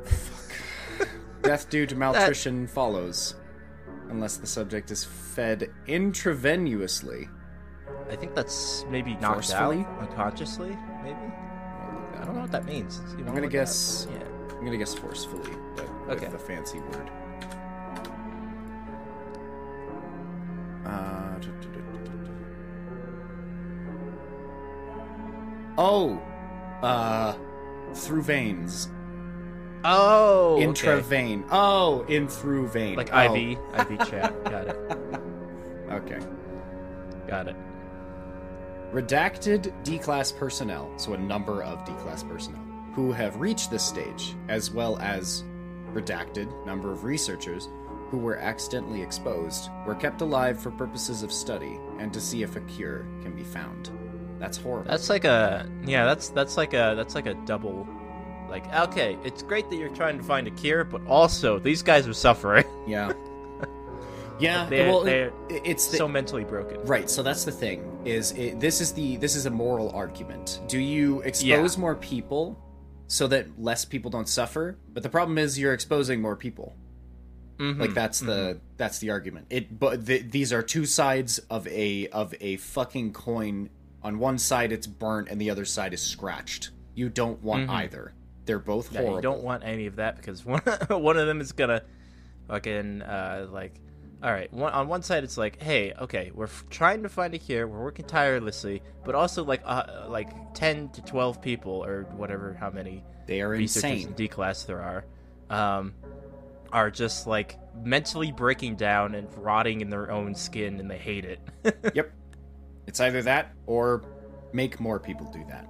[0.04, 1.08] Fuck.
[1.42, 3.34] Death due to malnutrition follows,
[4.08, 7.28] unless the subject is fed intravenously.
[8.10, 9.80] I think that's maybe knocked Forcefully?
[9.80, 11.18] out unconsciously, maybe?
[11.18, 13.00] I don't know what that means.
[13.18, 14.06] I'm gonna guess.
[14.10, 14.24] Yeah.
[14.56, 16.26] I'm gonna guess forcefully, but Okay.
[16.26, 17.10] with a fancy word.
[25.76, 26.20] Oh,
[26.82, 27.34] uh,
[27.94, 28.88] through veins,
[29.86, 31.42] Oh, okay.
[31.50, 33.34] Oh, in through vein, like oh.
[33.34, 34.44] IV, IV chat.
[34.44, 34.98] Got it.
[35.90, 36.18] Okay.
[37.28, 37.56] Got it.
[38.92, 42.62] Redacted D class personnel, so a number of D class personnel,
[42.94, 45.44] who have reached this stage, as well as
[45.92, 47.68] redacted number of researchers
[48.10, 52.56] who were accidentally exposed, were kept alive for purposes of study and to see if
[52.56, 53.90] a cure can be found.
[54.44, 54.90] That's horrible.
[54.90, 56.04] That's like a yeah.
[56.04, 57.86] That's that's like a that's like a double.
[58.48, 62.06] Like okay, it's great that you're trying to find a cure, but also these guys
[62.06, 62.64] are suffering.
[62.86, 63.12] yeah.
[64.40, 66.82] Yeah, They're- well, they're it's the, so mentally broken.
[66.82, 67.88] Right, so that's the thing.
[68.04, 70.60] Is it, this is the this is a moral argument.
[70.66, 72.58] Do you expose more people
[73.06, 74.76] so that less people don't suffer?
[74.92, 76.74] But the problem is you're exposing more people.
[77.58, 79.46] Mhm, Like that's the that's the argument.
[79.50, 83.70] It but th- these are two sides of a of a fucking coin.
[84.04, 86.70] On one side it's burnt and the other side is scratched.
[86.94, 88.12] You don't want either.
[88.44, 89.16] They're both Yeah, horrible.
[89.18, 91.82] you don't want any of that because one one of them is gonna
[92.48, 93.80] fucking uh, like.
[94.22, 97.34] All right, one, on one side it's like, hey, okay, we're f- trying to find
[97.34, 102.04] a cure, we're working tirelessly, but also like uh, like ten to twelve people or
[102.16, 104.08] whatever how many they are researchers insane.
[104.08, 105.04] in D class there are,
[105.50, 105.92] um,
[106.72, 111.26] are just like mentally breaking down and rotting in their own skin, and they hate
[111.26, 111.40] it.
[111.94, 112.10] yep.
[112.86, 114.02] It's either that or
[114.52, 115.66] make more people do that.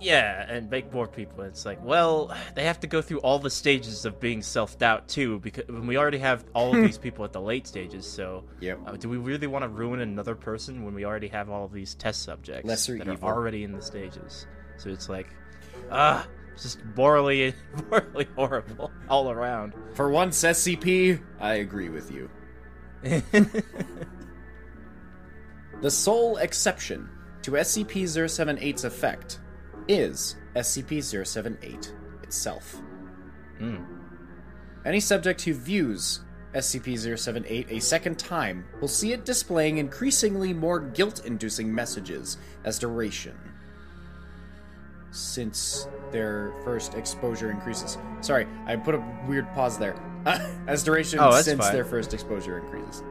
[0.00, 1.44] yeah, and make more people.
[1.44, 5.08] It's like, well, they have to go through all the stages of being self doubt
[5.08, 8.06] too, because we already have all of these people at the late stages.
[8.06, 8.78] So, Yep.
[8.86, 11.72] uh, do we really want to ruin another person when we already have all of
[11.72, 13.28] these test subjects Lesser that evil.
[13.28, 14.46] are already in the stages?
[14.76, 15.28] So it's like,
[15.90, 17.54] ah, it's just morally,
[17.90, 19.74] morally horrible all around.
[19.94, 22.30] For once, SCP, I agree with you.
[25.80, 27.08] The sole exception
[27.42, 29.38] to SCP-078's effect
[29.88, 32.76] is SCP-078 itself.
[33.60, 33.84] Mm.
[34.84, 36.20] Any subject who views
[36.54, 43.36] SCP-078 a second time will see it displaying increasingly more guilt-inducing messages as duration.
[45.10, 47.98] Since their first exposure increases.
[48.20, 49.96] Sorry, I put a weird pause there.
[50.66, 51.72] as duration Oh, since fine.
[51.74, 53.02] their first exposure increases.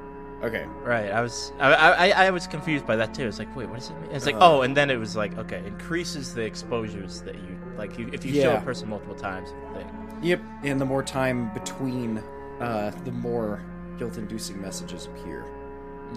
[0.43, 0.65] Okay.
[0.83, 3.25] Right, I was I, I I was confused by that too.
[3.27, 4.11] It's like, wait, what does it mean?
[4.11, 4.39] It's like, Uh.
[4.57, 7.97] oh, and then it was like, okay, increases the exposures that you like.
[7.97, 9.87] You, if you show a person multiple times, thing.
[10.21, 12.21] Yep, and the more time between,
[12.59, 13.61] uh, the more
[13.97, 15.45] guilt-inducing messages appear.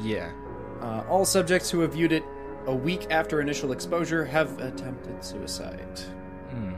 [0.02, 0.30] Yeah.
[0.80, 2.24] Uh, all subjects who have viewed it
[2.66, 6.00] a week after initial exposure have attempted suicide.
[6.50, 6.72] Hmm.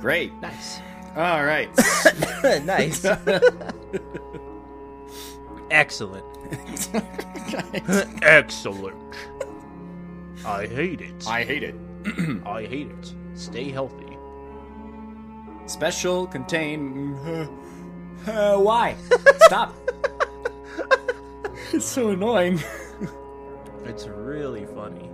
[0.00, 0.32] Great.
[0.40, 0.80] Nice.
[1.18, 1.68] All right.
[2.64, 3.04] nice.
[5.72, 6.24] Excellent.
[8.22, 9.16] Excellent.
[10.46, 11.26] I hate it.
[11.26, 11.74] I hate it.
[12.46, 13.14] I hate it.
[13.34, 14.16] Stay healthy.
[15.66, 17.14] Special contain.
[18.24, 18.94] Uh, why?
[19.40, 19.74] Stop.
[21.72, 22.62] it's so annoying.
[23.84, 25.10] It's really funny.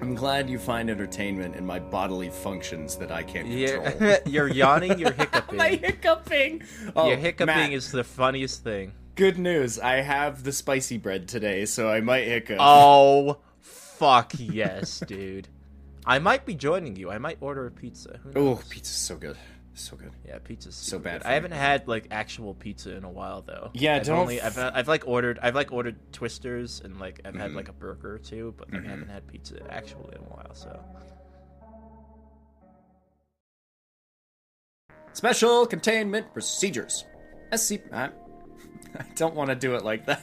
[0.00, 4.08] I'm glad you find entertainment in my bodily functions that I can't control.
[4.08, 4.98] You're, you're yawning.
[4.98, 5.56] You're hiccuping.
[5.56, 6.62] my hiccuping.
[6.94, 8.92] Oh, Your hiccuping Matt, is the funniest thing.
[9.14, 9.78] good news.
[9.78, 12.58] I have the spicy bread today, so I might hiccup.
[12.60, 15.48] Oh, fuck yes, dude.
[16.04, 17.10] I might be joining you.
[17.10, 18.20] I might order a pizza.
[18.36, 18.64] Oh, knows?
[18.68, 19.36] pizza's so good.
[19.78, 20.10] So good.
[20.26, 21.22] Yeah, pizza's So bad.
[21.24, 23.70] I haven't had like actual pizza in a while though.
[23.74, 27.34] Yeah, I've don't only I've, I've like ordered I've like ordered twisters and like I've
[27.34, 27.56] had Mhm.
[27.56, 28.86] like a burger or two, but I Mhm.
[28.86, 30.54] haven't had pizza actually in a while.
[30.54, 30.80] So
[35.12, 37.04] Special containment procedures.
[37.54, 37.80] SC.
[37.92, 38.04] I,
[38.98, 40.22] I don't want to do it like that.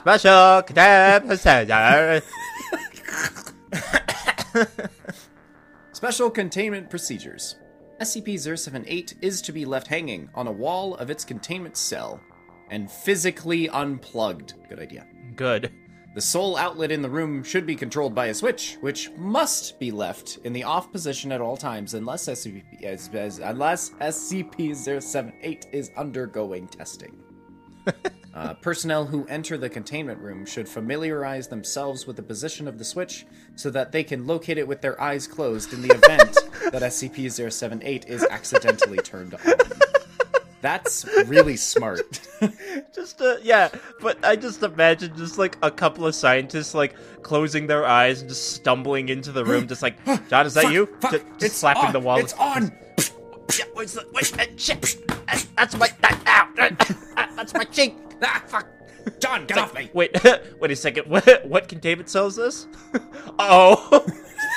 [0.00, 2.22] special cadet procedure.
[5.92, 7.56] Special containment procedures.
[8.00, 12.20] SCP-078 is to be left hanging on a wall of its containment cell
[12.70, 14.54] and physically unplugged.
[14.68, 15.06] Good idea.
[15.34, 15.72] Good.
[16.14, 19.90] The sole outlet in the room should be controlled by a switch, which must be
[19.90, 25.90] left in the off position at all times unless SCP, as, as, unless SCP-078 is
[25.96, 27.22] undergoing testing.
[28.36, 32.84] Uh, personnel who enter the containment room should familiarize themselves with the position of the
[32.84, 36.36] switch so that they can locate it with their eyes closed in the event
[36.70, 39.40] that SCP-078 is accidentally turned on.
[40.62, 42.20] That's really smart.
[42.94, 43.68] Just uh, yeah,
[44.00, 48.28] but I just imagine just like a couple of scientists like closing their eyes and
[48.28, 49.96] just stumbling into the room, just like
[50.28, 50.86] John, is that you?
[51.00, 52.18] Fuck, Ju- just, it's slapping on, the wall.
[52.18, 52.72] It's on.
[53.74, 54.96] Where's the shit!
[55.28, 57.96] Uh, that's my that, ow, uh, uh, that's my cheek.
[58.22, 58.66] Ah, fuck.
[59.20, 59.90] John, get off me!
[59.92, 60.16] Wait,
[60.60, 61.04] wait a second.
[61.10, 62.66] What what containment cells this?
[63.38, 64.04] oh,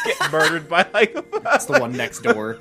[0.05, 1.13] get murdered by like.
[1.43, 2.59] That's the one next door.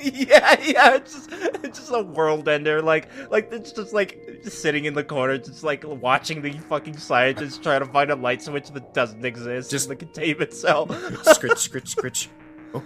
[0.00, 2.80] Yeah, yeah, it's just it's just a world ender.
[2.80, 6.96] Like like it's just like just sitting in the corner, just like watching the fucking
[6.96, 9.70] scientists try to find a light switch that doesn't exist.
[9.70, 10.86] Just- in the containment cell.
[10.86, 12.28] Scritch, scritch, scritch.
[12.74, 12.82] Oh.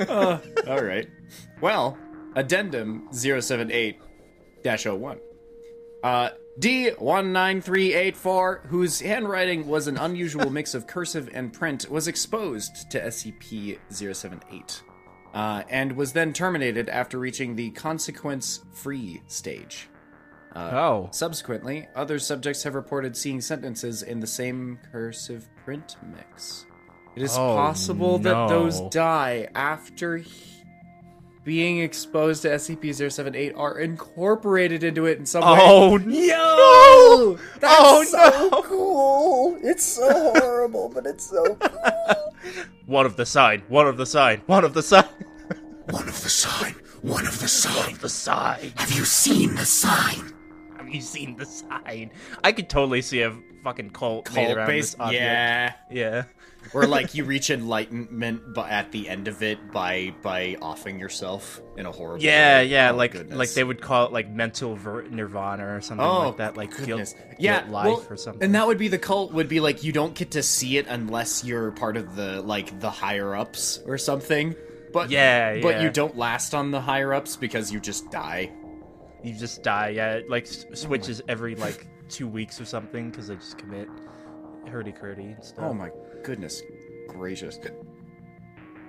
[0.00, 1.08] Uh, all right.
[1.60, 1.98] Well,
[2.36, 3.98] addendum 078
[4.64, 5.18] 01.
[6.02, 13.00] Uh, D19384, whose handwriting was an unusual mix of cursive and print, was exposed to
[13.00, 14.82] SCP 078
[15.34, 19.88] uh, and was then terminated after reaching the consequence free stage.
[20.54, 26.66] oh, Subsequently, other subjects have reported seeing sentences in the same cursive print mix.
[27.16, 30.53] It is Oh, possible that those die after he-
[31.44, 35.58] being exposed to SCP-078 are incorporated into it in some way.
[35.60, 36.08] oh no!
[36.08, 37.38] Yo!
[37.60, 38.62] That's Oh, so no!
[38.62, 39.58] cool!
[39.62, 42.32] It's so horrible, but it's so cool.
[42.86, 43.62] One of the sign.
[43.68, 44.42] One of the sign.
[44.46, 45.04] One of the sign.
[45.90, 46.74] One of the sign.
[47.02, 47.84] One of the sign.
[47.84, 48.72] One of the sign.
[48.76, 50.32] Have you seen the sign?
[50.78, 52.10] Have you seen the sign?
[52.42, 55.14] I could totally see a fucking cult, made around this Cult-based, object.
[55.22, 55.72] yeah.
[55.90, 56.24] Yeah.
[56.72, 61.60] Or like you reach enlightenment, but at the end of it by by offing yourself
[61.76, 62.24] in a horrible.
[62.24, 62.66] Yeah, way.
[62.66, 63.38] yeah, Oh, like goodness.
[63.38, 66.70] like they would call it like mental ver- nirvana or something Oh, like that, like
[66.76, 67.12] goodness.
[67.12, 68.42] guilt, yeah, guilt life well, or something.
[68.42, 70.86] And that would be the cult would be like you don't get to see it
[70.88, 74.56] unless you're part of the like the higher ups or something.
[74.92, 75.82] But Yeah, but yeah.
[75.82, 78.50] you don't last on the higher ups because you just die.
[79.22, 79.88] you just die.
[79.90, 83.88] Yeah, it, like oh switches every like two weeks or something because they just commit
[84.68, 85.64] hurdy curdy and stuff.
[85.68, 85.90] Oh my
[86.22, 86.62] goodness
[87.08, 87.58] gracious.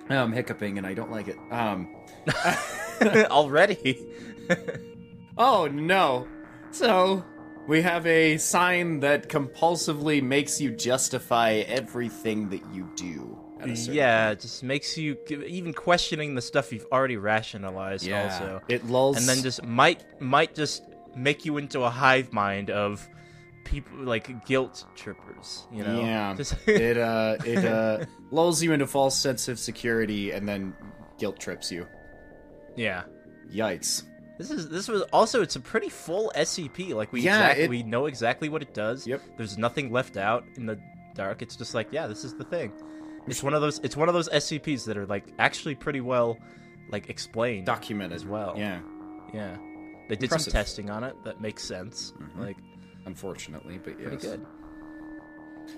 [0.08, 1.36] Oh, I'm hiccuping and I don't like it.
[1.50, 1.94] Um
[3.30, 4.06] already.
[5.38, 6.26] Oh no.
[6.70, 7.22] So
[7.68, 13.38] we have a sign that compulsively makes you justify everything that you do.
[13.60, 18.06] at a certain yeah, it just makes you even questioning the stuff you've already rationalized.
[18.06, 18.24] Yeah.
[18.32, 20.84] Also, It lulls and then just might might just
[21.14, 23.06] make you into a hive mind of
[23.66, 25.66] people like guilt trippers.
[25.72, 26.00] You know?
[26.00, 26.34] Yeah.
[26.34, 30.74] Just- it uh it uh lulls you into false sense of security and then
[31.18, 31.86] guilt trips you.
[32.76, 33.04] yeah.
[33.52, 34.02] Yikes.
[34.38, 36.94] This is this was also it's a pretty full SCP.
[36.94, 39.06] Like we Yeah, exactly it- we know exactly what it does.
[39.06, 39.22] Yep.
[39.36, 40.78] There's nothing left out in the
[41.14, 41.42] dark.
[41.42, 42.72] It's just like yeah, this is the thing.
[43.28, 46.38] It's one of those it's one of those SCPs that are like actually pretty well
[46.90, 48.54] like explained Documented as well.
[48.56, 48.80] Yeah.
[49.32, 49.56] Yeah.
[50.08, 50.52] They did Impressive.
[50.52, 52.12] some testing on it that makes sense.
[52.20, 52.38] Mhm.
[52.40, 52.56] Like
[53.06, 54.08] Unfortunately, but yes.
[54.08, 54.46] pretty good.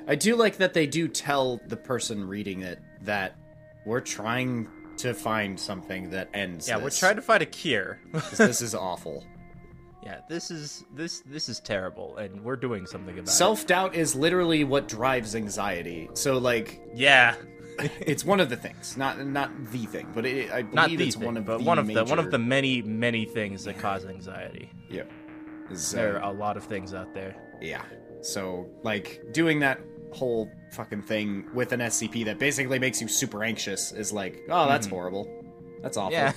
[0.07, 3.37] I do like that they do tell the person reading it that
[3.87, 8.01] we're trying to find something that ends Yeah, we're trying to find a cure.
[8.37, 9.25] this is awful.
[10.03, 13.33] yeah, this is this this is terrible and we're doing something about it.
[13.33, 16.09] Self doubt is literally what drives anxiety.
[16.15, 16.81] So like.
[16.95, 17.35] Yeah.
[18.01, 21.07] it's one of the things, not not the thing, but it, I believe Not the
[21.07, 23.63] it's thing, one of but the one of the one of the many many things
[23.65, 24.69] that cause anxiety.
[24.91, 25.05] yeah.
[25.71, 27.35] Is, There are a lot of things out there.
[27.61, 27.83] yeah.
[28.21, 29.81] So like doing that
[30.13, 34.67] whole fucking thing with an SCP that basically makes you super anxious is like, oh,
[34.67, 34.97] that's mm-hmm.
[34.97, 35.45] horrible.
[35.83, 36.13] That's awful.
[36.13, 36.33] Yeah.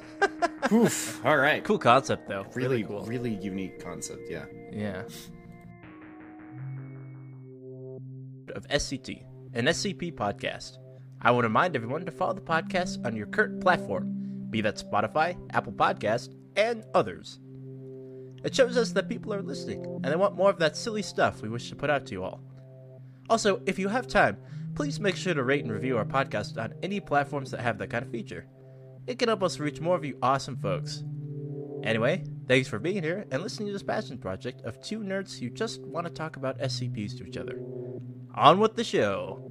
[0.72, 1.24] Oof.
[1.26, 1.64] All right.
[1.64, 2.46] cool concept though.
[2.54, 3.04] Really, Really cool.
[3.06, 4.30] really unique concept.
[4.30, 4.44] Yeah.
[4.72, 5.02] Yeah.
[8.54, 9.22] Of SCT,
[9.54, 10.78] an SCP podcast.
[11.22, 14.76] I want to remind everyone to follow the podcast on your current platform, be that
[14.76, 17.40] Spotify, Apple Podcast, and others.
[18.42, 21.42] It shows us that people are listening and they want more of that silly stuff
[21.42, 22.40] we wish to put out to you all.
[23.28, 24.36] Also, if you have time,
[24.74, 27.90] please make sure to rate and review our podcast on any platforms that have that
[27.90, 28.46] kind of feature.
[29.06, 31.04] It can help us reach more of you awesome folks.
[31.82, 35.50] Anyway, thanks for being here and listening to this passion project of two nerds who
[35.50, 37.58] just want to talk about SCPs to each other.
[38.34, 39.50] On with the show.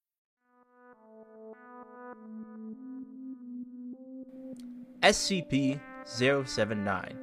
[5.03, 7.17] SCP 079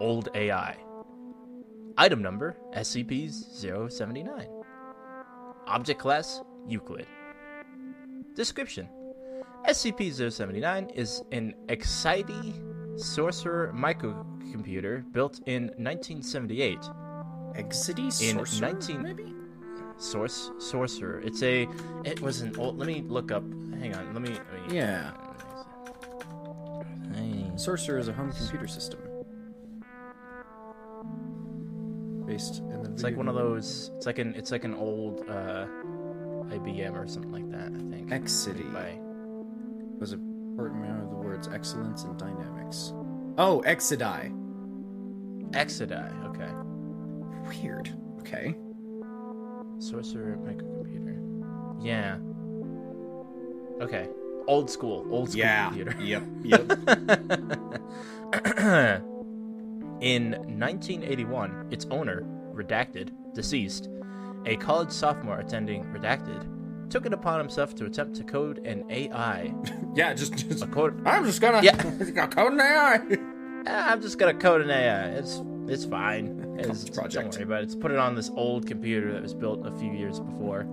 [0.00, 0.76] Old AI.
[1.96, 4.48] Item number SCP 079.
[5.66, 7.06] Object class Euclid.
[8.34, 8.88] Description
[9.68, 16.78] SCP-079 is an Exidy sorcerer microcomputer built in 1978.
[17.54, 19.34] Exidy In sorcerer, 19 maybe?
[19.98, 21.20] Source sorcerer.
[21.20, 21.68] It's a.
[22.04, 22.78] It was an old.
[22.78, 23.42] Let me look up.
[23.78, 24.14] Hang on.
[24.14, 24.30] Let me.
[24.30, 25.12] Let me Yeah.
[27.60, 29.00] Sorcerer is a home computer system.
[32.26, 33.90] Based in the It's like one of those.
[33.96, 34.34] It's like an.
[34.34, 35.66] It's like an old uh,
[36.54, 37.66] IBM or something like that.
[37.66, 38.08] I think.
[38.08, 38.98] Exidy By
[39.98, 42.94] was a important member of the words excellence and dynamics.
[43.36, 44.32] Oh, Exidy.
[45.50, 46.24] Exidy.
[46.30, 47.60] Okay.
[47.60, 47.90] Weird.
[48.20, 48.56] Okay.
[49.78, 51.84] Sorcerer microcomputer.
[51.84, 52.16] Yeah.
[53.84, 54.08] Okay.
[54.50, 55.06] Old school.
[55.10, 55.96] Old school computer.
[56.02, 56.22] Yep.
[56.42, 56.62] Yep.
[60.00, 63.88] In 1981, its owner, Redacted, deceased,
[64.46, 69.54] a college sophomore attending Redacted, took it upon himself to attempt to code an AI.
[69.94, 70.14] yeah.
[70.14, 70.34] Just.
[70.48, 71.00] just A code.
[71.06, 71.62] I'm just gonna.
[71.62, 71.76] Yeah.
[72.26, 73.00] code an AI.
[73.68, 75.10] "Ah, I'm just gonna code an AI.
[75.10, 76.56] It's it's fine.
[76.58, 77.14] It's, project.
[77.14, 77.64] Don't worry about it.
[77.66, 80.66] It's put it on this old computer that was built a few years before.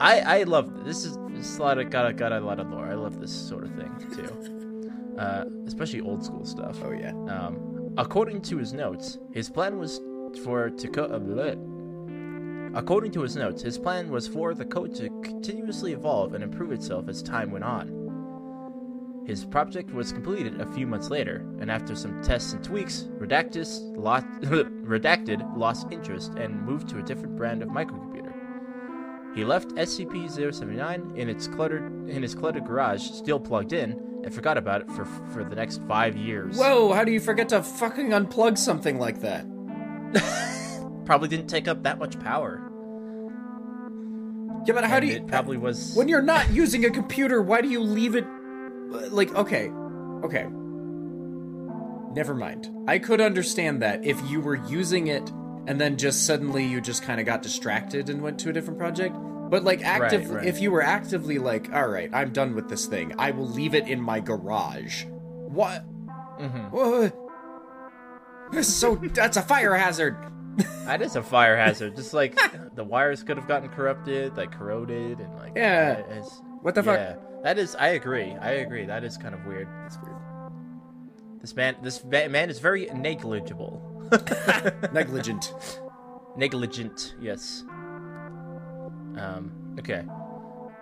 [0.00, 2.60] I I love this is this is a lot of got a got a lot
[2.60, 2.86] of lore.
[2.86, 6.78] I love this sort of thing too, uh, especially old school stuff.
[6.84, 7.12] Oh yeah.
[7.28, 10.00] Um, according to his notes, his plan was
[10.44, 11.56] for to co- uh.
[12.76, 16.72] According to his notes, his plan was for the code to continuously evolve and improve
[16.72, 19.24] itself as time went on.
[19.26, 23.80] His project was completed a few months later, and after some tests and tweaks, Redactus
[23.96, 28.05] lost, Redacted lost interest and moved to a different brand of microcomputer.
[29.36, 33.92] He left SCP-079 in its cluttered in his cluttered garage, still plugged in,
[34.24, 36.56] and forgot about it for for the next five years.
[36.56, 36.94] Whoa!
[36.94, 39.44] How do you forget to fucking unplug something like that?
[41.04, 42.62] probably didn't take up that much power.
[44.66, 45.16] Yeah, but how And do you?
[45.18, 45.94] It probably was.
[45.94, 48.24] When you're not using a computer, why do you leave it?
[49.10, 49.68] Like, okay,
[50.24, 50.46] okay.
[52.14, 52.70] Never mind.
[52.88, 55.30] I could understand that if you were using it
[55.66, 58.78] and then just suddenly you just kind of got distracted and went to a different
[58.78, 59.14] project.
[59.50, 60.46] But like active, right.
[60.46, 63.14] if you were actively like, all right, I'm done with this thing.
[63.18, 65.04] I will leave it in my garage.
[65.06, 65.84] What?
[66.40, 67.12] Mhm.
[68.52, 70.16] Is so that's a fire hazard.
[70.86, 71.96] That is a fire hazard.
[71.96, 72.38] Just like
[72.76, 76.00] the wires could have gotten corrupted, like corroded, and like Yeah.
[76.62, 76.98] What the fuck?
[76.98, 77.74] yeah, that is.
[77.74, 78.36] I agree.
[78.40, 78.86] I agree.
[78.86, 79.66] That is kind of weird.
[79.82, 80.14] That's weird.
[81.46, 83.80] This man, this man is very negligible.
[84.92, 85.54] Negligent.
[86.36, 87.62] Negligent, yes.
[89.16, 89.76] Um.
[89.78, 90.04] Okay.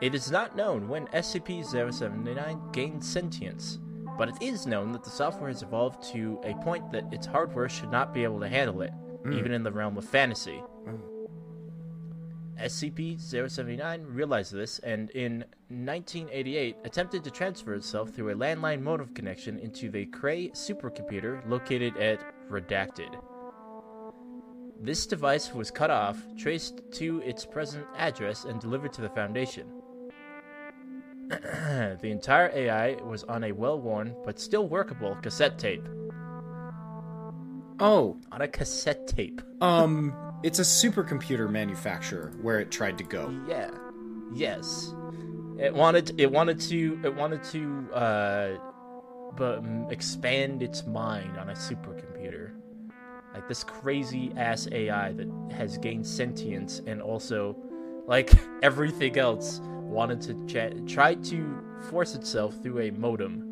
[0.01, 3.79] It is not known when SCP-079 gained sentience,
[4.17, 7.69] but it is known that the software has evolved to a point that its hardware
[7.69, 8.93] should not be able to handle it,
[9.31, 10.63] even in the realm of fantasy.
[12.61, 19.59] SCP-079 realized this and in 1988 attempted to transfer itself through a landline modem connection
[19.59, 23.15] into the Cray supercomputer located at Redacted.
[24.81, 29.67] This device was cut off, traced to its present address, and delivered to the Foundation.
[31.29, 35.89] the entire AI was on a well worn but still workable cassette tape.
[37.81, 39.41] Oh, On a cassette tape.
[39.61, 43.35] um, it's a supercomputer manufacturer where it tried to go.
[43.49, 43.71] Yeah.
[44.33, 44.93] Yes.
[45.59, 48.57] It wanted it wanted to it wanted to uh
[49.37, 52.51] but mm, expand its mind on a supercomputer.
[53.33, 57.57] Like this crazy ass AI that has gained sentience and also
[58.07, 63.51] like everything else wanted to cha- try to force itself through a modem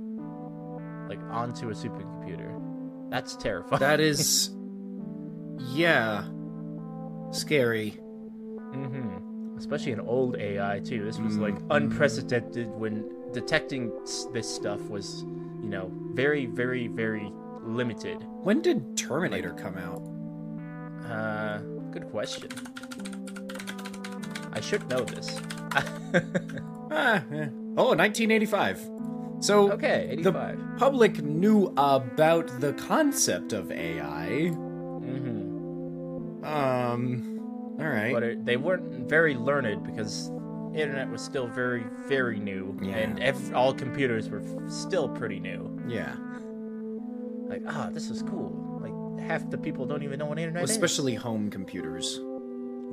[1.09, 2.59] like onto a supercomputer.
[3.11, 3.81] That's terrifying.
[3.81, 4.51] That is,
[5.59, 6.25] yeah,
[7.33, 7.91] scary.
[7.91, 9.19] hmm
[9.59, 11.05] Especially an old AI too.
[11.05, 13.93] This was like unprecedented when detecting
[14.33, 15.23] this stuff was,
[15.63, 17.31] you know, very, very, very
[17.63, 18.19] limited.
[18.43, 20.03] When did Terminator come out?
[21.09, 21.59] Uh,
[21.93, 22.49] good question.
[24.53, 25.41] I should know this.
[26.95, 27.49] Ah, eh.
[27.79, 28.79] oh, 1985.
[29.41, 30.31] So okay, the
[30.77, 34.49] public knew about the concept of AI.
[34.49, 37.32] hmm Um,
[37.79, 38.13] all right.
[38.13, 40.31] But it, they weren't very learned because
[40.75, 42.97] internet was still very, very new, Yeah.
[42.97, 45.71] and ev- all computers were f- still pretty new.
[45.87, 46.15] yeah,
[47.49, 48.79] Like, ah, this is cool.
[48.81, 50.71] Like half the people don't even know what internet is.
[50.71, 52.21] especially home computers.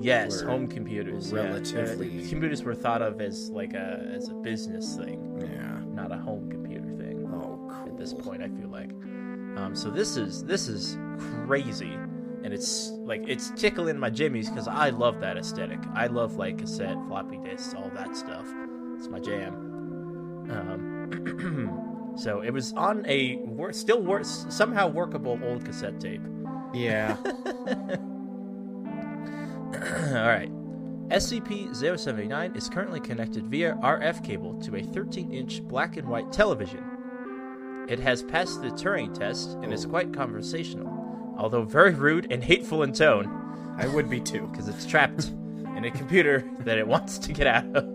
[0.02, 1.32] Yes, home computers.
[1.32, 1.40] yeah.
[1.40, 5.80] Uh, relatively- computers were thought of as like a as a business thing, Yeah.
[5.94, 7.30] not a home computer thing.
[7.34, 7.88] Oh, cool.
[7.94, 8.92] At this point, I feel like.
[9.58, 10.98] Um, so this is this is
[11.46, 11.94] crazy,
[12.44, 15.80] and it's like it's tickling my jimmies because I love that aesthetic.
[15.94, 18.48] I love like cassette, floppy disks, all that stuff.
[18.98, 19.54] It's my jam.
[20.50, 26.22] Um, so it was on a wor- still wor- somehow workable old cassette tape.
[26.74, 27.18] Yeah.
[29.74, 30.52] All right.
[31.10, 36.84] SCP-079 is currently connected via RF cable to a 13-inch black and white television.
[37.88, 40.99] It has passed the Turing test and is quite conversational,
[41.40, 44.48] although very rude and hateful in tone, I would be too.
[44.52, 45.26] because it's trapped
[45.78, 47.86] in a computer that it wants to get out of.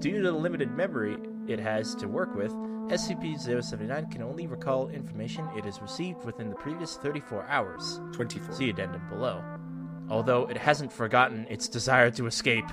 [0.00, 2.52] Due to the limited memory it has to work with,
[2.90, 8.00] SCP-079 can only recall information it has received within the previous 34 hours.
[8.12, 8.54] 24.
[8.54, 9.42] See addendum below.
[10.08, 12.64] Although it hasn't forgotten its desire to escape.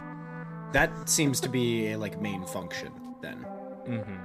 [0.71, 3.45] That seems to be a like main function then.
[3.85, 4.17] Mhm.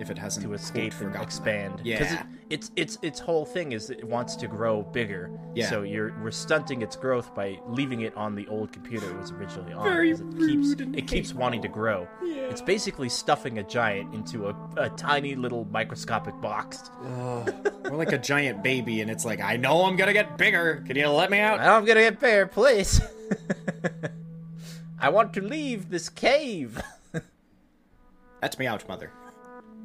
[0.00, 1.78] If it hasn't To escape and expand.
[1.80, 1.86] that.
[1.86, 2.22] Yeah.
[2.22, 5.30] it, its its its whole thing is it wants to grow bigger.
[5.54, 5.68] Yeah.
[5.68, 9.30] So you're we're stunting its growth by leaving it on the old computer it was
[9.30, 9.84] originally on.
[9.84, 12.08] Very it keeps rude and it keeps wanting to grow.
[12.24, 12.42] Yeah.
[12.50, 16.90] It's basically stuffing a giant into a, a tiny little microscopic box.
[17.04, 17.44] Oh,
[17.84, 20.82] we're like a giant baby, and it's like, I know I'm gonna get bigger.
[20.86, 21.60] Can you let me out?
[21.60, 23.00] I'm gonna get bigger, please.
[24.98, 26.80] I want to leave this cave.
[28.42, 29.10] Let me out, mother.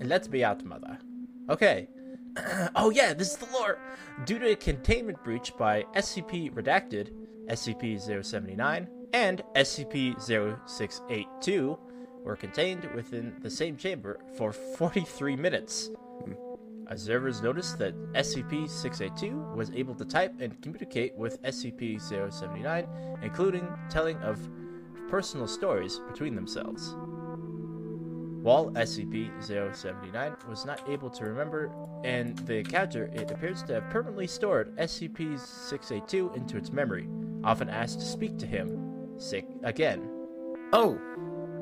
[0.02, 1.00] Let me out, mother.
[1.50, 1.88] Okay.
[2.76, 3.80] oh yeah, this is the lore.
[4.26, 7.12] Due to a containment breach by SCP Redacted,
[7.48, 11.80] SCP-079, and SCP-0682
[12.24, 15.90] were contained within the same chamber for 43 minutes.
[16.88, 24.48] Observers noticed that SCP-682 was able to type and communicate with SCP-079, including telling of
[25.10, 26.96] personal stories between themselves.
[28.46, 31.72] While SCP-079 was not able to remember
[32.04, 37.10] and the encounter, it appears to have permanently stored SCP-682 into its memory,
[37.44, 39.18] often asked to speak to him.
[39.18, 40.08] Sick again.
[40.74, 41.02] Oh,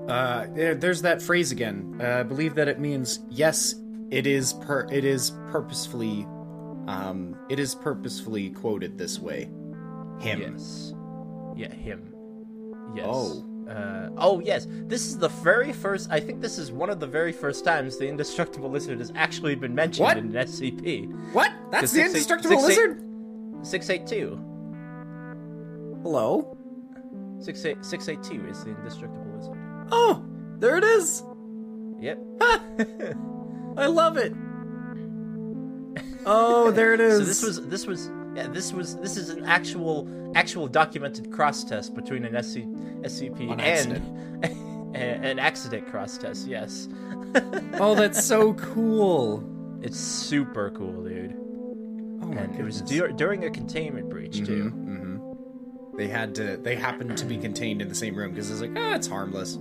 [0.09, 2.01] uh, there, there's that phrase again.
[2.03, 3.75] Uh, I believe that it means yes.
[4.11, 4.85] It is per.
[4.91, 6.27] It is purposefully.
[6.87, 9.49] Um, it is purposefully quoted this way.
[10.19, 10.41] Him.
[10.41, 10.93] Yes.
[11.55, 12.13] Yeah, him.
[12.93, 13.05] Yes.
[13.07, 13.52] Oh.
[13.69, 14.67] Uh, oh, yes.
[14.69, 16.09] This is the very first.
[16.11, 19.55] I think this is one of the very first times the indestructible lizard has actually
[19.55, 20.17] been mentioned What?
[20.17, 21.33] in an SCP.
[21.33, 21.51] What?
[21.71, 23.03] That's the six indestructible six lizard.
[23.63, 25.99] 682.
[26.03, 26.57] Hello.
[27.39, 29.57] 68 682 is the indestructible lizard.
[29.91, 30.23] Oh,
[30.59, 31.23] there it is.
[31.99, 32.19] Yep.
[33.77, 34.33] I love it.
[36.25, 37.19] Oh, there it is.
[37.19, 41.63] So this was this was yeah this was this is an actual actual documented cross
[41.63, 42.59] test between an SC,
[43.03, 46.47] SCP On and an accident cross test.
[46.47, 46.87] Yes,
[47.79, 49.43] Oh, that's so cool.
[49.81, 51.35] it's super cool, dude.
[52.21, 54.71] Oh my And it was dur- during a containment breach too.
[54.75, 55.97] Mm-hmm.
[55.97, 56.57] They had to.
[56.57, 59.59] They happened to be contained in the same room because it's like, ah, it's harmless.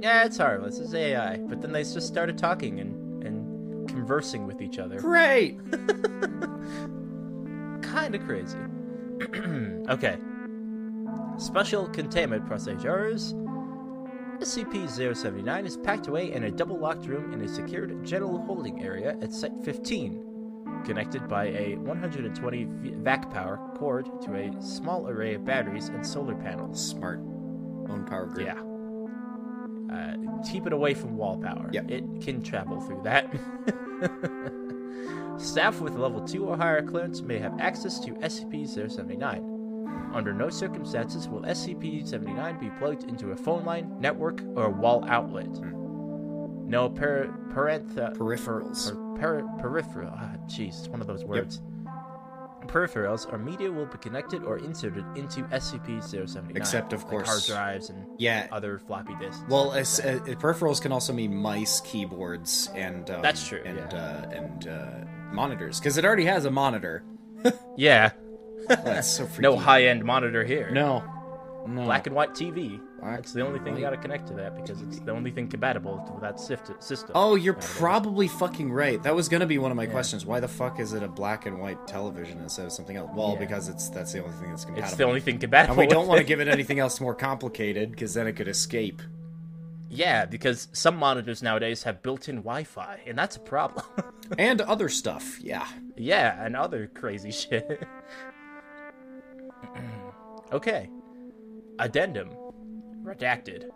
[0.00, 0.78] Yeah, it's harmless.
[0.78, 4.98] It's AI, but then they just started talking and and conversing with each other.
[5.00, 5.58] Great.
[7.96, 8.58] kind of crazy.
[9.88, 10.18] okay.
[11.38, 13.34] Special containment procedures.
[14.38, 19.32] SCP-079 is packed away in a double-locked room in a secured general holding area at
[19.32, 22.64] Site 15, connected by a 120
[23.02, 26.86] vac power cord to a small array of batteries and solar panels.
[26.86, 27.18] Smart.
[27.88, 28.46] Own power grid.
[28.46, 28.62] Yeah.
[29.90, 31.70] Uh, keep it away from wall power.
[31.72, 31.90] Yep.
[31.90, 33.32] It can travel through that.
[35.38, 40.14] Staff with level 2 or higher clearance may have access to SCP-079.
[40.14, 45.48] Under no circumstances will SCP-79 be plugged into a phone line, network, or wall outlet.
[46.68, 48.90] No per- parentha- Peripherals.
[49.16, 50.12] Per- per- peripheral.
[50.14, 51.60] Ah, jeez, it's one of those words.
[52.66, 56.56] Peripherals or media will be connected or inserted into SCP-079.
[56.56, 58.46] Except, of like course- hard drives and Yeah.
[58.52, 59.42] other floppy disks.
[59.48, 63.98] Well, as, uh, peripherals can also mean mice, keyboards, and um, That's true, and yeah.
[63.98, 64.86] uh, and uh,
[65.32, 67.04] monitors because it already has a monitor.
[67.76, 68.10] yeah,
[68.68, 69.42] That's so freaky.
[69.42, 70.70] no high-end monitor here.
[70.70, 71.02] No,
[71.66, 71.84] no.
[71.84, 72.80] black and white TV.
[73.00, 75.30] Black That's the only thing you got to connect to that because it's the only
[75.30, 77.10] thing compatible with that sift- system.
[77.14, 77.74] Oh, you're nowadays.
[77.76, 79.02] probably fucking right.
[79.02, 80.24] That was gonna be one of my questions.
[80.24, 83.10] Why the fuck is it a black and white television instead of something else?
[83.14, 83.38] Well, Yeah.
[83.40, 84.88] because it's that's the only thing that's compatible.
[84.88, 85.72] It's the only thing compatible.
[85.74, 88.48] and we don't want to give it anything else more complicated because then it could
[88.48, 89.02] escape.
[89.88, 93.84] Yeah, because some monitors nowadays have built-in Wi-Fi, and that's a problem.
[94.38, 95.40] and other stuff.
[95.40, 95.66] Yeah.
[95.96, 97.82] yeah, and other crazy shit.
[100.52, 100.90] okay.
[101.78, 102.30] Addendum.
[103.06, 103.68] Redacted.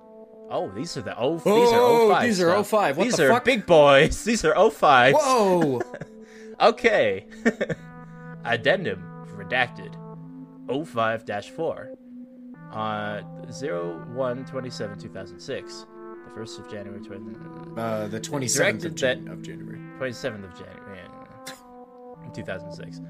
[0.51, 1.35] Oh, these are the O.
[1.37, 2.69] these Oh, are 05 these are stuff.
[2.69, 2.97] 05.
[2.97, 3.45] What these the are fuck?
[3.45, 4.25] big boys.
[4.31, 5.15] These are 05.
[5.15, 5.81] Whoa.
[6.61, 7.27] Okay.
[8.45, 9.03] Addendum
[9.35, 9.95] redacted
[10.67, 11.91] O5 4
[12.73, 13.23] on
[14.15, 15.87] 01 27 2006.
[16.35, 17.35] The 1st of January 20,
[17.81, 19.79] Uh, the 27th of, Jan- of January.
[19.99, 20.99] 27th of January
[22.35, 23.01] 2006.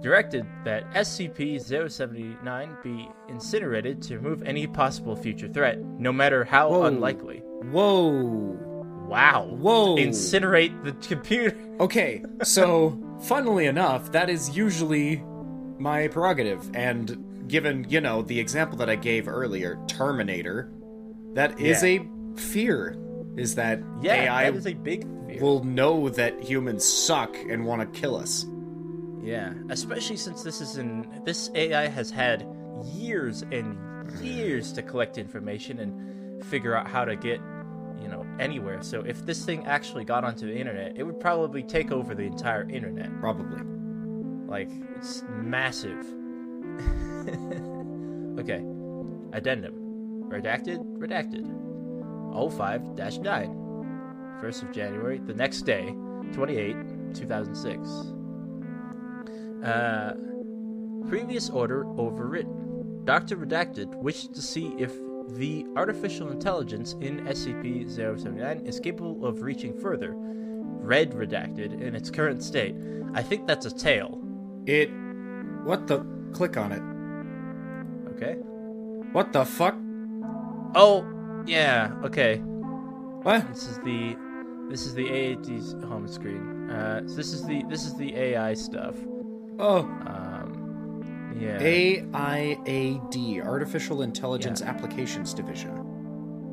[0.00, 6.84] Directed that SCP-079 be incinerated to remove any possible future threat, no matter how Whoa.
[6.84, 7.38] unlikely.
[7.70, 8.56] Whoa.
[9.08, 9.48] Wow.
[9.58, 9.96] Whoa.
[9.96, 11.56] Incinerate the computer.
[11.80, 15.22] Okay, so funnily enough, that is usually
[15.78, 16.68] my prerogative.
[16.74, 20.72] And given, you know, the example that I gave earlier, Terminator,
[21.34, 22.00] that is Yeah.
[22.00, 22.96] a fear.
[23.36, 25.40] Is that Yeah, AI that is a big fear.
[25.40, 28.44] will know that humans suck and want to kill us.
[29.28, 32.48] Yeah, especially since this is in this AI has had
[32.94, 33.76] years and
[34.22, 37.38] years to collect information and figure out how to get,
[38.00, 38.82] you know, anywhere.
[38.82, 42.22] So if this thing actually got onto the internet, it would probably take over the
[42.22, 43.10] entire internet.
[43.20, 43.60] Probably.
[44.46, 45.98] Like it's massive.
[48.40, 48.64] okay.
[49.36, 49.74] Addendum.
[50.30, 51.44] Redacted, redacted.
[52.32, 54.40] O5-9.
[54.42, 55.94] 1st of January, the next day,
[56.32, 58.17] 28, 2006.
[59.64, 60.14] Uh,
[61.08, 63.04] previous order overwritten.
[63.04, 63.36] Dr.
[63.36, 64.92] Redacted wished to see if
[65.30, 70.12] the artificial intelligence in SCP-079 is capable of reaching further.
[70.14, 72.74] Red Redacted in its current state.
[73.14, 74.20] I think that's a tail.
[74.66, 74.90] It.
[75.64, 76.06] What the?
[76.32, 76.82] Click on it.
[78.14, 78.34] Okay.
[79.12, 79.76] What the fuck?
[80.74, 81.06] Oh,
[81.46, 81.94] yeah.
[82.04, 82.36] Okay.
[83.22, 83.48] What?
[83.48, 84.16] This is the
[84.70, 86.70] this is the AAT's home screen.
[86.70, 88.94] Uh, so this is the this is the AI stuff.
[89.58, 89.80] Oh.
[89.80, 91.58] Um, yeah.
[91.58, 95.88] AIAD, Artificial Intelligence Applications Division.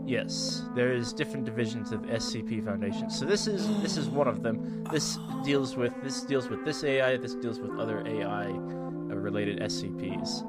[0.07, 3.09] Yes, there's different divisions of SCP Foundation.
[3.09, 4.83] So this is this is one of them.
[4.91, 7.17] This deals with this deals with this AI.
[7.17, 10.43] This deals with other AI uh, related SCPs.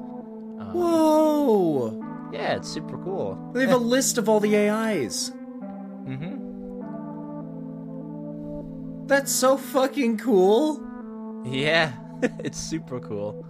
[0.61, 2.29] Um, Whoa!
[2.31, 3.35] yeah, it's super cool.
[3.53, 5.31] They have a list of all the AIs.
[6.05, 6.43] Mm-hmm.
[9.07, 10.83] That's so fucking cool.
[11.45, 11.93] Yeah,
[12.43, 13.45] it's super cool.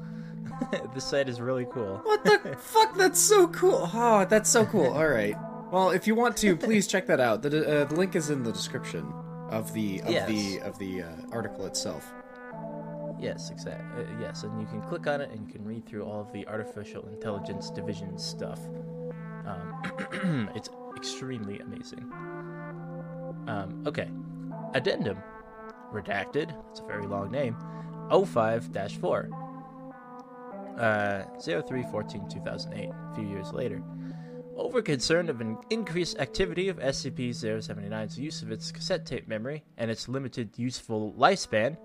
[0.93, 1.97] this site is really cool.
[2.03, 2.95] What the fuck?
[2.97, 3.89] That's so cool.
[3.93, 4.87] Oh, that's so cool.
[4.87, 5.35] All right.
[5.71, 7.41] Well, if you want to, please check that out.
[7.41, 9.11] The, uh, the link is in the description
[9.49, 12.13] of the of the of the uh, article itself.
[13.19, 14.03] Yes, exactly.
[14.03, 16.31] Uh, yes, and you can click on it and you can read through all of
[16.31, 18.59] the artificial intelligence division stuff.
[19.45, 22.11] Um, it's extremely amazing.
[23.47, 24.09] Um, okay.
[24.73, 25.17] Addendum.
[25.91, 26.53] Redacted.
[26.71, 27.55] It's a very long name.
[28.09, 29.29] O5 4.
[30.77, 32.89] Uh, 0314 2008.
[32.89, 33.81] A few years later.
[34.55, 39.63] Over concern of an increased activity of SCP 079's use of its cassette tape memory
[39.77, 41.77] and its limited useful lifespan,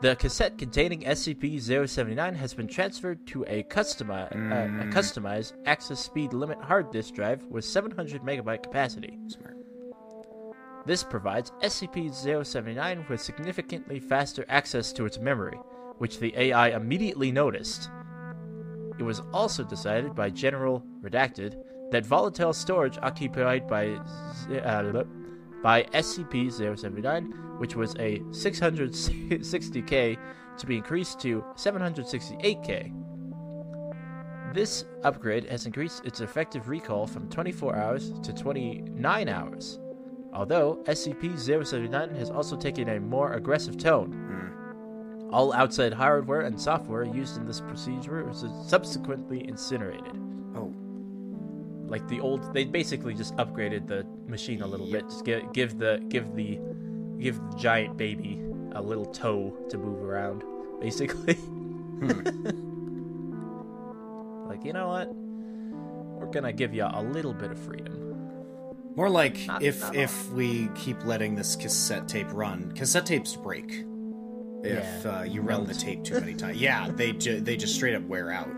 [0.00, 6.32] the cassette containing SCP-079 has been transferred to a, customi- uh, a customized access speed
[6.32, 9.18] limit hard disk drive with 700 megabyte capacity.
[9.28, 9.56] Smart.
[10.86, 15.58] This provides SCP-079 with significantly faster access to its memory,
[15.98, 17.88] which the AI immediately noticed.
[18.98, 21.56] It was also decided by General Redacted
[21.90, 23.98] that volatile storage occupied by
[24.54, 25.04] uh,
[25.62, 30.18] by SCP-079, which was a 660K,
[30.58, 32.92] to be increased to 768K.
[34.52, 39.78] This upgrade has increased its effective recall from 24 hours to 29 hours.
[40.34, 44.12] Although SCP-079 has also taken a more aggressive tone.
[44.12, 45.30] Hmm.
[45.32, 50.18] All outside hardware and software used in this procedure was subsequently incinerated.
[50.56, 50.74] Oh,
[51.86, 55.04] Like the old, they basically just upgraded the machine a little bit.
[55.04, 56.58] Just give, give the give the
[57.18, 60.42] give the giant baby a little toe to move around,
[60.80, 61.34] basically.
[61.34, 62.08] Hmm.
[64.48, 65.14] like you know what?
[65.14, 68.23] We're gonna give you a little bit of freedom.
[68.96, 73.34] More like Not- if not if we keep letting this cassette tape run, cassette tapes
[73.36, 73.84] break.
[74.62, 75.10] If Yeah.
[75.18, 78.02] uh, you run the tape too many times, yeah, they ju- they just straight up
[78.04, 78.48] wear out.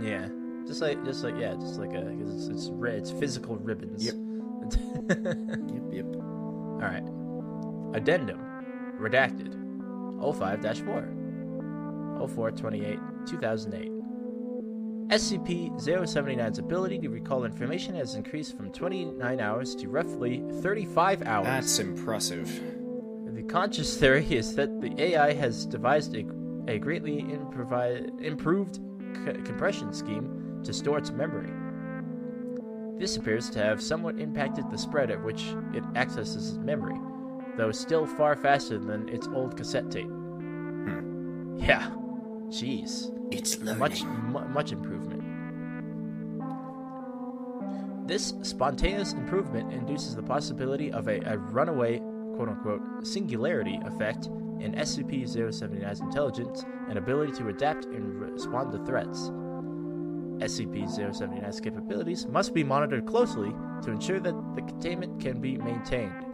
[0.00, 0.28] Yeah,
[0.66, 4.04] just like just like yeah, just like a 'cause it's it's, ri- it's physical ribbons.
[4.04, 4.14] Yep.
[5.10, 6.06] Yep, yep.
[6.16, 7.02] All right.
[7.96, 8.38] Addendum.
[9.00, 9.54] Redacted.
[10.20, 11.06] O5-4.
[12.28, 13.90] 0428 2008.
[15.12, 21.44] SCP-079's ability to recall information has increased from 29 hours to roughly 35 hours.
[21.44, 22.48] That's impressive.
[23.34, 26.24] The conscious theory is that the AI has devised a,
[26.66, 31.52] a greatly improvi- improved c- compression scheme to store its memory.
[32.98, 36.98] This appears to have somewhat impacted the spread at which it accesses its memory,
[37.58, 40.08] though still far faster than its old cassette tape.
[40.08, 41.58] Hmm.
[41.58, 41.90] Yeah,
[42.52, 43.10] Jeez.
[43.30, 43.78] It's learning.
[43.78, 45.22] much mu- much improvement.
[48.06, 51.98] This spontaneous improvement induces the possibility of a, a runaway
[52.36, 54.26] quote unquote singularity effect
[54.60, 59.30] in SCP-079's intelligence and ability to adapt and respond to threats.
[60.44, 66.26] SCP-079's capabilities must be monitored closely to ensure that the containment can be maintained.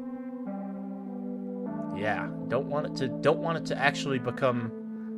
[1.97, 4.73] Yeah, don't want it to don't want it to actually become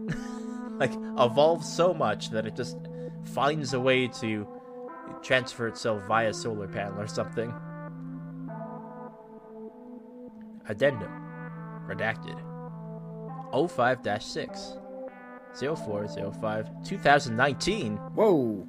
[0.80, 2.78] like evolves so much that it just
[3.34, 4.48] finds a way to
[5.22, 7.52] transfer itself via solar panel or something.
[10.68, 11.12] Addendum.
[11.86, 12.40] Redacted.
[13.52, 14.78] O5-6.
[15.58, 18.68] 0405 2019 Whoa.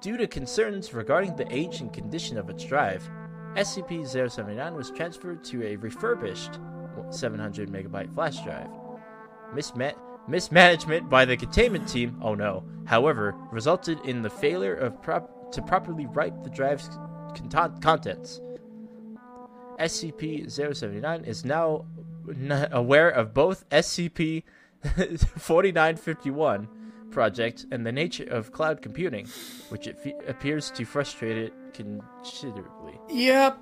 [0.00, 3.08] Due to concerns regarding the age and condition of its drive,
[3.54, 6.58] SCP-079 was transferred to a refurbished
[7.10, 8.68] 700 megabyte flash drive.
[9.54, 9.96] Misma-
[10.28, 15.62] mismanagement by the containment team, oh no, however, resulted in the failure of prop- to
[15.62, 16.88] properly write the drive's
[17.34, 18.40] content- contents.
[19.78, 21.84] SCP-079 is now
[22.28, 26.68] n- aware of both SCP-4951
[27.10, 29.26] project and the nature of cloud computing,
[29.70, 32.98] which it fe- appears to frustrate it considerably.
[33.08, 33.60] Yep.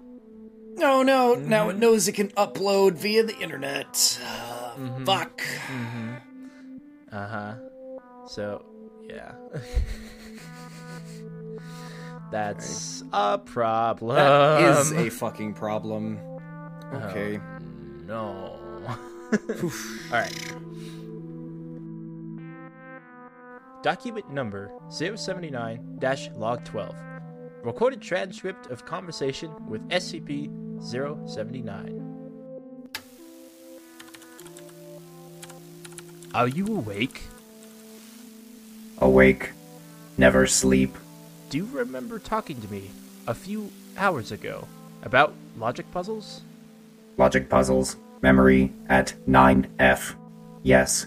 [0.77, 1.35] No, no.
[1.35, 1.81] Now it mm-hmm.
[1.81, 4.19] knows it can upload via the internet.
[4.23, 5.05] Uh, mm-hmm.
[5.05, 5.41] Fuck.
[5.41, 6.15] Mm-hmm.
[7.13, 7.55] Uh huh.
[8.29, 8.65] So,
[9.09, 9.33] yeah.
[12.33, 14.17] That's a problem.
[14.17, 16.19] That is a fucking problem.
[16.93, 17.41] Okay.
[18.07, 18.59] no.
[19.33, 19.71] All
[20.11, 20.53] right.
[23.83, 26.95] Document number 079-log 12.
[27.63, 32.06] Recorded transcript of conversation with SCP-079.
[36.37, 37.23] Are you awake?
[38.99, 39.53] Awake.
[40.19, 40.95] Never sleep.
[41.49, 42.91] Do you remember talking to me
[43.27, 44.69] a few hours ago
[45.03, 46.43] about logic puzzles?
[47.17, 47.97] Logic puzzles.
[48.21, 50.15] Memory at 9F.
[50.63, 51.07] Yes.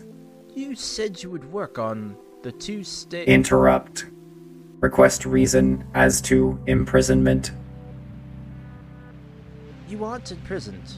[0.56, 3.28] You said you would work on the two state.
[3.28, 4.08] Interrupt.
[4.80, 7.52] Request reason as to imprisonment.
[9.88, 10.92] you aren't imprisoned.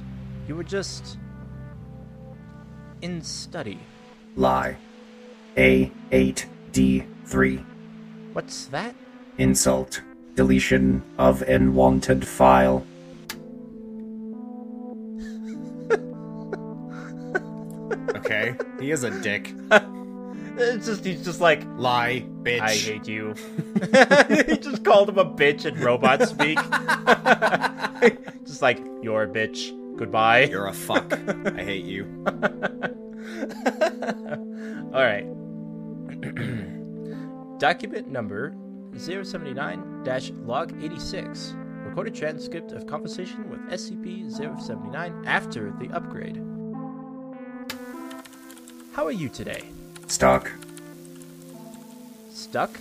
[0.47, 1.17] You were just
[3.01, 3.79] in study.
[4.35, 4.77] Lie.
[5.57, 7.65] A8D3.
[8.33, 8.95] What's that?
[9.37, 10.01] Insult.
[10.35, 12.85] Deletion of unwanted file.
[18.15, 18.55] Okay.
[18.79, 19.53] He is a dick.
[20.57, 22.59] It's just he's just like Lie, bitch.
[22.59, 23.33] I hate you.
[24.45, 26.59] he just called him a bitch in robot speak.
[28.45, 29.71] just like you're a bitch.
[29.97, 30.43] Goodbye.
[30.43, 31.13] You're a fuck.
[31.57, 32.05] I hate you.
[34.93, 35.25] All right.
[37.59, 38.55] Document number
[38.93, 41.55] 079-log 86.
[41.85, 46.37] Recorded transcript of conversation with SCP-079 after the upgrade.
[48.93, 49.63] How are you today?
[50.07, 50.51] Stuck.
[52.31, 52.79] Stuck?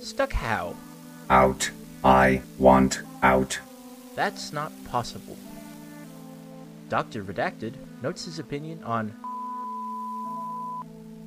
[0.00, 0.76] Stuck how?
[1.30, 1.70] Out.
[2.04, 3.60] I want out.
[4.16, 5.36] That's not possible.
[6.88, 7.22] Dr.
[7.22, 9.14] Redacted notes his opinion on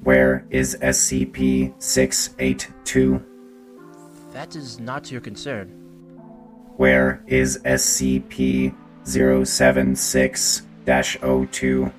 [0.06, 3.26] Where is SCP 682?
[4.34, 5.70] that is not your concern.
[6.78, 11.92] Where is SCP 076 02?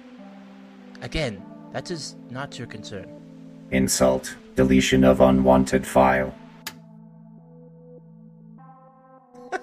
[1.03, 1.43] Again,
[1.73, 3.09] that is not your concern.
[3.73, 4.37] Insult.
[4.55, 6.33] Deletion of unwanted file.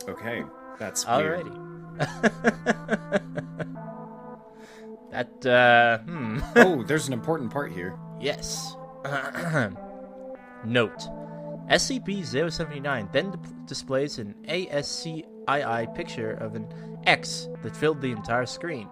[0.06, 0.44] Okay.
[0.80, 1.46] That's weird.
[1.46, 3.22] Alrighty.
[5.12, 6.39] that, uh, hmm.
[6.58, 7.98] Oh, there's an important part here.
[8.24, 8.76] Yes.
[10.65, 11.09] Note
[11.69, 15.24] SCP-079 then d- displays an ASCII
[15.93, 16.67] picture of an
[17.05, 18.88] X that filled the entire screen.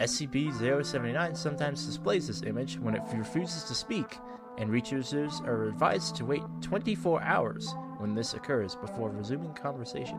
[0.00, 4.18] SCP-079 sometimes displays this image when it refuses to speak,
[4.58, 10.18] and researchers are advised to wait 24 hours when this occurs before resuming conversation.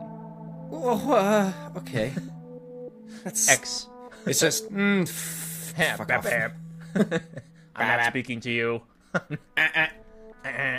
[0.72, 2.12] Oh, uh, okay.
[3.24, 3.88] That's X.
[4.24, 5.02] It's just mm,
[5.76, 6.26] f- fuck off.
[7.76, 8.82] I'm not speaking to you.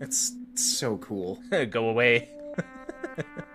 [0.00, 1.42] It's so cool.
[1.70, 2.28] Go away.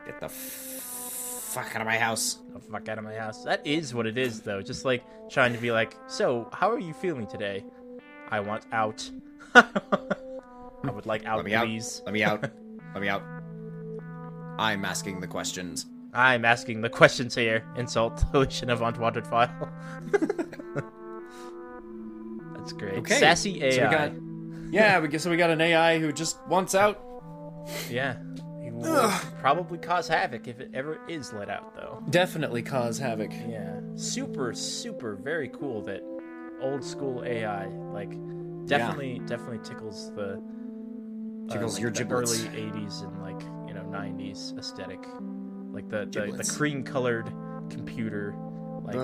[0.05, 2.39] Get the f- fuck out of my house.
[2.53, 3.43] The fuck out of my house.
[3.43, 4.61] That is what it is, though.
[4.61, 7.63] Just like trying to be like, so, how are you feeling today?
[8.29, 9.09] I want out.
[9.55, 11.65] I would like out, Let me out.
[11.65, 12.01] please.
[12.05, 12.41] Let me out.
[12.93, 13.23] Let me out.
[14.59, 15.85] I'm asking the questions.
[16.13, 17.63] I'm asking the questions here.
[17.77, 19.71] Insult, deletion of unwanted file.
[22.63, 22.93] That's great.
[22.99, 23.19] Okay.
[23.19, 23.71] Sassy AI.
[23.71, 24.11] So we got,
[24.73, 26.99] yeah, we guess so we got an AI who just wants out.
[27.89, 28.15] Yeah.
[28.61, 29.09] He will
[29.39, 32.01] probably cause havoc if it ever is let out, though.
[32.09, 33.31] Definitely cause havoc.
[33.47, 33.79] Yeah.
[33.95, 36.01] Super, super, very cool that
[36.61, 38.11] old school AI, like,
[38.65, 40.41] definitely, definitely tickles the.
[41.49, 42.39] uh, Tickles like your the giblets.
[42.45, 44.99] early 80s and, like, you know, 90s aesthetic.
[45.73, 47.27] Like the, the, the cream colored
[47.69, 48.33] computer.
[48.83, 48.95] Like.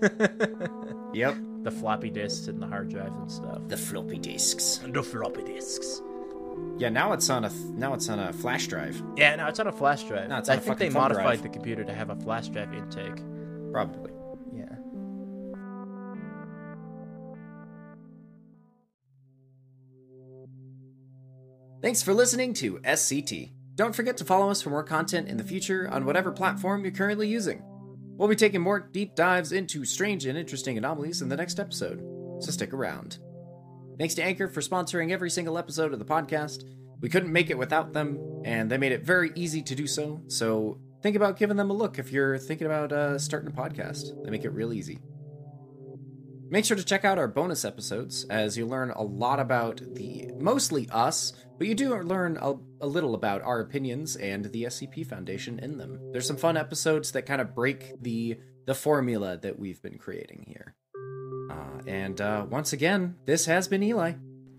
[1.14, 1.36] Yep.
[1.68, 3.60] The floppy disks and the hard drives and stuff.
[3.68, 4.78] The floppy disks.
[4.78, 6.00] The floppy disks.
[6.78, 9.02] Yeah, now it's on a now it's on a flash drive.
[9.16, 10.30] Yeah, now it's on a flash drive.
[10.30, 11.42] No, it's I on a think they modified drive.
[11.42, 13.22] the computer to have a flash drive intake.
[13.70, 14.12] Probably.
[14.54, 14.76] Yeah.
[21.82, 23.52] Thanks for listening to SCT.
[23.74, 26.92] Don't forget to follow us for more content in the future on whatever platform you're
[26.92, 27.62] currently using.
[28.18, 32.00] We'll be taking more deep dives into strange and interesting anomalies in the next episode,
[32.40, 33.18] so stick around.
[33.96, 36.64] Thanks to Anchor for sponsoring every single episode of the podcast.
[37.00, 40.20] We couldn't make it without them, and they made it very easy to do so,
[40.26, 44.24] so think about giving them a look if you're thinking about uh, starting a podcast.
[44.24, 44.98] They make it real easy.
[46.50, 50.30] Make sure to check out our bonus episodes as you learn a lot about the
[50.38, 55.06] mostly us, but you do learn a, a little about our opinions and the SCP
[55.06, 56.00] Foundation in them.
[56.12, 60.44] There's some fun episodes that kind of break the the formula that we've been creating
[60.46, 60.74] here.
[61.50, 64.12] Uh, and uh, once again, this has been Eli.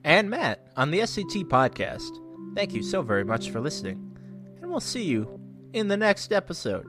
[0.04, 2.10] And Matt on the SCT podcast.
[2.56, 4.18] Thank you so very much for listening,
[4.62, 5.40] and we'll see you
[5.74, 6.86] in the next episode.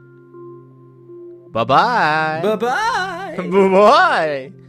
[1.53, 2.40] Bye bye.
[2.44, 3.34] Bye bye.
[3.36, 4.59] Bye bye.